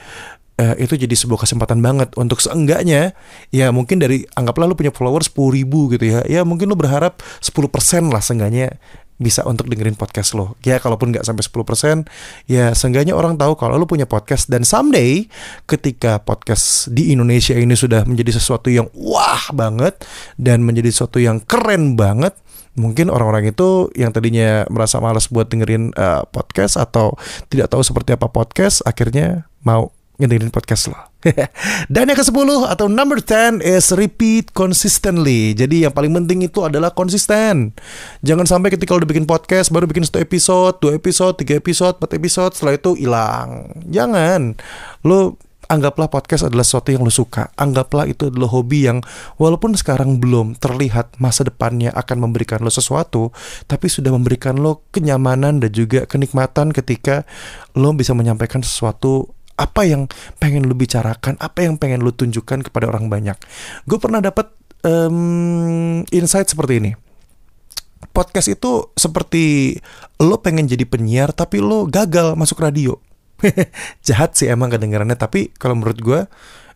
uh, 0.58 0.74
itu 0.78 0.94
jadi 0.98 1.14
sebuah 1.14 1.46
kesempatan 1.46 1.82
banget. 1.82 2.14
Untuk 2.18 2.38
seenggaknya 2.42 3.14
ya 3.50 3.70
mungkin 3.74 3.98
dari 4.02 4.26
anggaplah 4.34 4.70
lo 4.70 4.74
punya 4.78 4.94
follower 4.94 5.22
10 5.22 5.34
ribu 5.54 5.90
gitu 5.94 6.04
ya. 6.04 6.20
Ya 6.26 6.42
mungkin 6.46 6.70
lo 6.70 6.76
berharap 6.78 7.22
10% 7.42 8.10
lah 8.10 8.22
seenggaknya 8.22 8.78
bisa 9.18 9.46
untuk 9.46 9.70
dengerin 9.70 9.94
podcast 9.94 10.34
lo. 10.34 10.58
Ya 10.66 10.82
kalaupun 10.82 11.14
nggak 11.14 11.22
sampai 11.22 11.44
10%, 11.46 12.50
ya 12.50 12.74
seenggaknya 12.74 13.14
orang 13.14 13.38
tahu 13.38 13.54
kalau 13.54 13.78
lo 13.78 13.86
punya 13.86 14.04
podcast 14.10 14.50
dan 14.50 14.66
someday 14.66 15.30
ketika 15.70 16.18
podcast 16.18 16.90
di 16.90 17.14
Indonesia 17.14 17.54
ini 17.54 17.78
sudah 17.78 18.02
menjadi 18.04 18.36
sesuatu 18.36 18.68
yang 18.68 18.90
wah 18.92 19.50
banget 19.54 20.02
dan 20.34 20.66
menjadi 20.66 20.90
sesuatu 20.90 21.22
yang 21.22 21.38
keren 21.46 21.94
banget, 21.94 22.34
mungkin 22.74 23.08
orang-orang 23.08 23.54
itu 23.54 23.88
yang 23.94 24.10
tadinya 24.10 24.66
merasa 24.66 24.98
malas 24.98 25.30
buat 25.30 25.46
dengerin 25.46 25.94
uh, 25.94 26.26
podcast 26.26 26.74
atau 26.74 27.14
tidak 27.46 27.70
tahu 27.70 27.86
seperti 27.86 28.18
apa 28.18 28.26
podcast 28.26 28.82
akhirnya 28.82 29.46
mau 29.62 29.94
ngedengerin 30.18 30.50
podcast 30.50 30.90
lo. 30.90 31.13
Dan 31.92 32.12
yang 32.12 32.18
ke-10 32.18 32.48
atau 32.68 32.86
number 32.86 33.18
10 33.20 33.64
is 33.64 33.92
repeat 33.96 34.52
consistently. 34.52 35.56
Jadi 35.56 35.88
yang 35.88 35.92
paling 35.92 36.12
penting 36.12 36.44
itu 36.44 36.64
adalah 36.64 36.92
konsisten. 36.92 37.72
Jangan 38.20 38.44
sampai 38.44 38.72
ketika 38.72 38.96
udah 38.96 39.08
bikin 39.08 39.24
podcast 39.24 39.72
baru 39.72 39.88
bikin 39.88 40.04
satu 40.04 40.20
episode, 40.20 40.74
dua 40.80 40.92
episode, 40.96 41.34
tiga 41.40 41.56
episode, 41.56 41.96
empat 41.96 42.12
episode, 42.16 42.52
setelah 42.52 42.74
itu 42.76 42.90
hilang. 42.96 43.72
Jangan. 43.88 44.56
Lo 45.04 45.40
anggaplah 45.68 46.12
podcast 46.12 46.44
adalah 46.48 46.64
sesuatu 46.64 46.92
yang 46.92 47.02
lo 47.04 47.12
suka. 47.12 47.48
Anggaplah 47.56 48.04
itu 48.08 48.28
adalah 48.28 48.52
hobi 48.52 48.86
yang 48.88 49.00
walaupun 49.40 49.72
sekarang 49.76 50.20
belum 50.20 50.60
terlihat 50.60 51.16
masa 51.20 51.46
depannya 51.46 51.90
akan 51.96 52.28
memberikan 52.28 52.60
lo 52.60 52.68
sesuatu, 52.68 53.32
tapi 53.64 53.88
sudah 53.88 54.12
memberikan 54.12 54.60
lo 54.60 54.84
kenyamanan 54.92 55.64
dan 55.64 55.70
juga 55.72 56.04
kenikmatan 56.04 56.70
ketika 56.70 57.24
lo 57.76 57.92
bisa 57.96 58.12
menyampaikan 58.12 58.60
sesuatu 58.60 59.32
apa 59.54 59.86
yang 59.86 60.10
pengen 60.42 60.66
lu 60.66 60.74
bicarakan, 60.74 61.38
apa 61.38 61.62
yang 61.62 61.78
pengen 61.78 62.02
lu 62.02 62.10
tunjukkan 62.10 62.66
kepada 62.66 62.90
orang 62.90 63.06
banyak. 63.06 63.38
Gue 63.86 63.98
pernah 64.02 64.18
dapat 64.18 64.50
um, 64.82 66.02
insight 66.10 66.50
seperti 66.50 66.82
ini. 66.82 66.92
Podcast 68.14 68.52
itu 68.52 68.94
seperti 68.94 69.74
lo 70.22 70.38
pengen 70.38 70.70
jadi 70.70 70.86
penyiar 70.86 71.34
tapi 71.34 71.58
lo 71.58 71.86
gagal 71.88 72.38
masuk 72.38 72.62
radio. 72.62 72.98
Jahat 74.06 74.38
sih 74.38 74.46
emang 74.46 74.70
kedengarannya 74.70 75.18
tapi 75.18 75.50
kalau 75.58 75.74
menurut 75.74 75.98
gue 75.98 76.20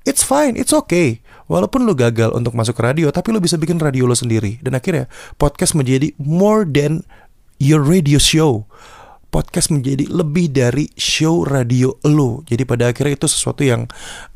it's 0.09 0.25
fine, 0.27 0.59
it's 0.59 0.75
okay. 0.75 1.23
Walaupun 1.47 1.87
lo 1.87 1.95
gagal 1.95 2.35
untuk 2.35 2.55
masuk 2.59 2.79
radio 2.81 3.12
tapi 3.14 3.31
lo 3.31 3.38
bisa 3.38 3.55
bikin 3.61 3.79
radio 3.79 4.09
lo 4.09 4.17
sendiri 4.17 4.59
dan 4.64 4.75
akhirnya 4.75 5.07
podcast 5.38 5.79
menjadi 5.79 6.12
more 6.19 6.67
than 6.67 7.07
your 7.62 7.83
radio 7.83 8.19
show 8.19 8.67
podcast 9.29 9.69
menjadi 9.71 10.09
lebih 10.09 10.51
dari 10.53 10.88
show 10.97 11.45
radio 11.45 11.93
lo. 12.09 12.43
Jadi 12.49 12.64
pada 12.64 12.88
akhirnya 12.91 13.21
itu 13.21 13.29
sesuatu 13.29 13.62
yang 13.62 13.85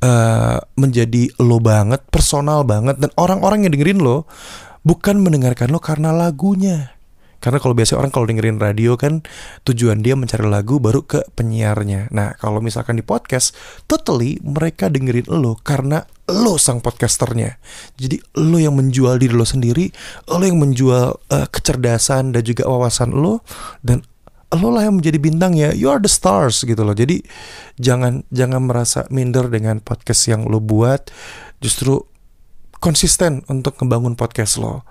uh, 0.04 0.58
menjadi 0.76 1.32
lo 1.40 1.58
banget, 1.58 2.04
personal 2.12 2.62
banget 2.62 3.00
dan 3.00 3.10
orang-orang 3.16 3.64
yang 3.64 3.72
dengerin 3.72 4.04
lo 4.04 4.28
bukan 4.84 5.20
mendengarkan 5.24 5.72
lo 5.72 5.80
karena 5.80 6.12
lagunya. 6.12 6.92
Karena 7.42 7.58
kalau 7.58 7.74
biasa 7.74 7.98
orang 7.98 8.14
kalau 8.14 8.30
dengerin 8.30 8.62
radio 8.62 8.94
kan 8.94 9.26
tujuan 9.66 9.98
dia 9.98 10.14
mencari 10.14 10.46
lagu 10.46 10.78
baru 10.78 11.02
ke 11.02 11.26
penyiarnya. 11.34 12.06
Nah 12.14 12.38
kalau 12.38 12.62
misalkan 12.62 12.94
di 12.94 13.02
podcast, 13.02 13.58
totally 13.90 14.38
mereka 14.46 14.86
dengerin 14.86 15.26
lo 15.26 15.58
karena 15.58 16.06
lo 16.30 16.54
sang 16.54 16.78
podcasternya. 16.78 17.58
Jadi 17.98 18.22
lo 18.38 18.62
yang 18.62 18.78
menjual 18.78 19.18
diri 19.18 19.34
lo 19.34 19.42
sendiri, 19.42 19.90
lo 20.30 20.38
yang 20.38 20.62
menjual 20.62 21.18
uh, 21.18 21.46
kecerdasan 21.50 22.30
dan 22.30 22.46
juga 22.46 22.70
wawasan 22.70 23.10
lo, 23.10 23.42
dan 23.82 24.06
lo 24.58 24.68
lah 24.72 24.84
yang 24.84 25.00
menjadi 25.00 25.18
bintang 25.22 25.56
ya. 25.56 25.72
You 25.72 25.88
are 25.88 26.02
the 26.02 26.10
stars 26.10 26.60
gitu 26.64 26.82
loh. 26.84 26.92
Jadi 26.92 27.24
jangan 27.80 28.26
jangan 28.28 28.68
merasa 28.68 29.08
minder 29.08 29.48
dengan 29.48 29.80
podcast 29.80 30.28
yang 30.28 30.44
lo 30.48 30.60
buat. 30.60 31.08
Justru 31.62 32.04
konsisten 32.82 33.46
untuk 33.46 33.78
membangun 33.80 34.18
podcast 34.18 34.58
lo. 34.58 34.82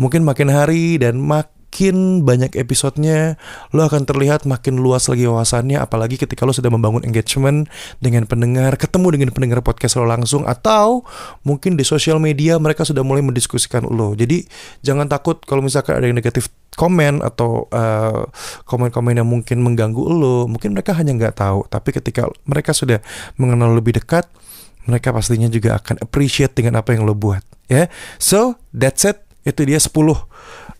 Mungkin 0.00 0.24
makin 0.24 0.48
hari 0.48 0.96
dan 0.96 1.20
mak 1.20 1.52
makin 1.70 2.26
banyak 2.26 2.58
episodenya 2.58 3.38
lo 3.70 3.86
akan 3.86 4.02
terlihat 4.02 4.42
makin 4.42 4.82
luas 4.82 5.06
lagi 5.06 5.30
wawasannya 5.30 5.78
apalagi 5.78 6.18
ketika 6.18 6.42
lo 6.42 6.50
sudah 6.50 6.66
membangun 6.66 7.06
engagement 7.06 7.70
dengan 8.02 8.26
pendengar 8.26 8.74
ketemu 8.74 9.14
dengan 9.14 9.30
pendengar 9.30 9.62
podcast 9.62 9.94
lo 9.94 10.02
langsung 10.02 10.42
atau 10.50 11.06
mungkin 11.46 11.78
di 11.78 11.86
sosial 11.86 12.18
media 12.18 12.58
mereka 12.58 12.82
sudah 12.82 13.06
mulai 13.06 13.22
mendiskusikan 13.22 13.86
lo. 13.86 14.18
Jadi 14.18 14.50
jangan 14.82 15.06
takut 15.06 15.38
kalau 15.46 15.62
misalkan 15.62 15.94
ada 15.94 16.10
yang 16.10 16.18
negatif 16.18 16.50
komen 16.74 17.22
atau 17.22 17.70
uh, 17.70 18.26
komen-komen 18.66 19.22
yang 19.22 19.30
mungkin 19.30 19.62
mengganggu 19.62 20.02
lo 20.10 20.50
mungkin 20.50 20.74
mereka 20.74 20.90
hanya 20.98 21.14
nggak 21.14 21.38
tahu. 21.38 21.70
Tapi 21.70 21.94
ketika 21.94 22.26
mereka 22.50 22.74
sudah 22.74 22.98
mengenal 23.38 23.78
lebih 23.78 23.94
dekat 23.94 24.26
mereka 24.90 25.14
pastinya 25.14 25.46
juga 25.46 25.78
akan 25.78 26.02
appreciate 26.02 26.50
dengan 26.50 26.82
apa 26.82 26.98
yang 26.98 27.06
lo 27.06 27.14
buat 27.14 27.46
ya. 27.70 27.86
Yeah? 27.86 27.94
so 28.18 28.58
that's 28.74 29.06
it. 29.06 29.22
Itu 29.46 29.64
dia 29.64 29.78
10 29.78 29.94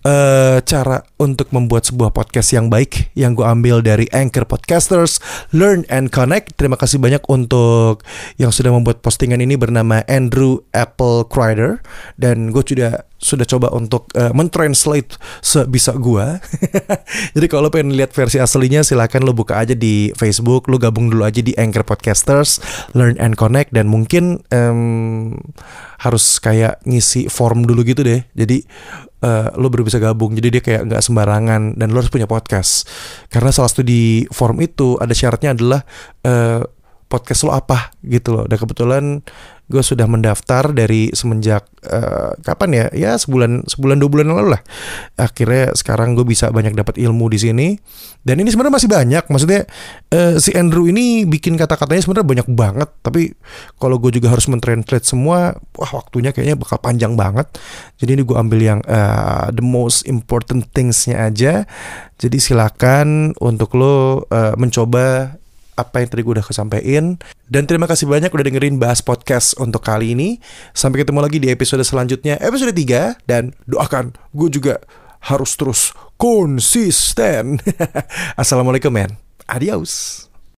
uh, 0.04 0.58
cara 0.64 1.04
untuk 1.20 1.52
membuat 1.52 1.88
sebuah 1.88 2.12
podcast 2.14 2.52
yang 2.56 2.72
baik 2.72 3.12
yang 3.16 3.36
gue 3.36 3.44
ambil 3.44 3.84
dari 3.84 4.08
Anchor 4.12 4.48
Podcasters 4.48 5.20
Learn 5.52 5.84
and 5.92 6.08
Connect. 6.14 6.56
Terima 6.56 6.80
kasih 6.80 7.00
banyak 7.00 7.24
untuk 7.28 8.04
yang 8.40 8.52
sudah 8.52 8.72
membuat 8.72 9.04
postingan 9.04 9.44
ini 9.44 9.56
bernama 9.56 10.00
Andrew 10.08 10.64
Apple 10.72 11.28
Crider 11.28 11.84
dan 12.16 12.52
gue 12.52 12.62
sudah 12.64 13.04
sudah 13.20 13.44
coba 13.44 13.68
untuk 13.76 14.08
uh, 14.16 14.32
mentranslate 14.32 15.20
sebisa 15.44 15.92
gua. 16.00 16.40
Jadi 17.36 17.46
kalau 17.52 17.68
pengen 17.68 17.92
lihat 17.92 18.16
versi 18.16 18.40
aslinya 18.40 18.80
silakan 18.80 19.28
lo 19.28 19.36
buka 19.36 19.60
aja 19.60 19.76
di 19.76 20.08
Facebook, 20.16 20.72
lo 20.72 20.80
gabung 20.80 21.12
dulu 21.12 21.28
aja 21.28 21.44
di 21.44 21.52
Anchor 21.60 21.84
Podcasters, 21.84 22.58
Learn 22.96 23.20
and 23.20 23.36
Connect 23.36 23.76
dan 23.76 23.92
mungkin 23.92 24.40
um, 24.48 25.36
harus 26.00 26.40
kayak 26.40 26.80
ngisi 26.88 27.28
form 27.28 27.68
dulu 27.68 27.84
gitu 27.84 28.00
deh. 28.00 28.24
Jadi 28.32 28.64
uh, 29.24 29.54
lo 29.56 29.68
baru 29.68 29.86
bisa 29.86 30.00
gabung. 30.00 30.32
Jadi 30.36 30.48
dia 30.48 30.62
kayak 30.62 30.82
nggak 30.90 31.02
sembarangan 31.04 31.76
dan 31.76 31.88
lo 31.92 32.00
harus 32.00 32.12
punya 32.12 32.28
podcast. 32.28 32.88
Karena 33.28 33.52
salah 33.52 33.70
satu 33.70 33.84
di 33.84 34.24
form 34.28 34.60
itu 34.64 34.96
ada 35.00 35.12
syaratnya 35.12 35.56
adalah 35.56 35.80
uh, 36.26 36.62
podcast 37.10 37.42
lo 37.42 37.52
apa 37.58 37.90
gitu 38.06 38.30
loh. 38.30 38.44
Dan 38.46 38.56
kebetulan 38.56 39.04
gue 39.70 39.82
sudah 39.86 40.06
mendaftar 40.10 40.74
dari 40.74 41.14
semenjak 41.14 41.66
uh, 41.86 42.34
kapan 42.42 42.70
ya? 42.70 42.86
Ya 42.94 43.10
sebulan 43.18 43.66
sebulan 43.66 43.98
dua 43.98 44.10
bulan 44.10 44.26
lalu 44.30 44.54
lah. 44.54 44.62
Akhirnya 45.18 45.74
sekarang 45.74 46.14
gue 46.14 46.22
bisa 46.22 46.54
banyak 46.54 46.78
dapat 46.78 47.02
ilmu 47.02 47.26
di 47.30 47.38
sini. 47.42 47.68
Dan 48.22 48.38
ini 48.38 48.50
sebenarnya 48.54 48.74
masih 48.78 48.90
banyak. 48.90 49.24
Maksudnya 49.26 49.66
uh, 50.14 50.38
si 50.38 50.54
Andrew 50.54 50.86
ini 50.86 51.26
bikin 51.26 51.58
kata-katanya 51.58 52.02
sebenarnya 52.06 52.28
banyak 52.30 52.48
banget. 52.54 52.90
Tapi 53.02 53.34
kalau 53.82 53.98
gue 53.98 54.14
juga 54.14 54.30
harus 54.30 54.46
mentranslate 54.46 55.06
semua, 55.06 55.58
wah 55.74 55.90
waktunya 55.90 56.30
kayaknya 56.30 56.54
bakal 56.54 56.78
panjang 56.78 57.18
banget. 57.18 57.50
Jadi 57.98 58.18
ini 58.18 58.22
gue 58.22 58.36
ambil 58.38 58.60
yang 58.62 58.80
uh, 58.86 59.50
the 59.50 59.62
most 59.62 60.06
important 60.06 60.70
thingsnya 60.70 61.26
aja. 61.26 61.66
Jadi 62.20 62.38
silakan 62.38 63.32
untuk 63.42 63.74
lo 63.74 64.26
uh, 64.30 64.54
mencoba 64.60 65.38
apa 65.76 66.02
yang 66.02 66.08
tadi 66.08 66.22
gue 66.22 66.34
udah 66.38 66.46
kesampaikan. 66.46 67.18
Dan 67.50 67.66
terima 67.66 67.90
kasih 67.90 68.06
banyak 68.06 68.30
udah 68.30 68.46
dengerin 68.46 68.78
bahas 68.78 69.02
podcast 69.02 69.58
untuk 69.58 69.82
kali 69.82 70.14
ini. 70.14 70.38
Sampai 70.72 71.02
ketemu 71.02 71.20
lagi 71.20 71.38
di 71.42 71.50
episode 71.50 71.82
selanjutnya, 71.82 72.38
episode 72.38 72.72
3. 72.72 73.26
Dan 73.26 73.52
doakan 73.66 74.14
gue 74.32 74.48
juga 74.48 74.78
harus 75.20 75.52
terus 75.58 75.92
konsisten. 76.16 77.60
Assalamualaikum 78.40 78.94
men. 78.94 79.18
Adios. 79.50 80.29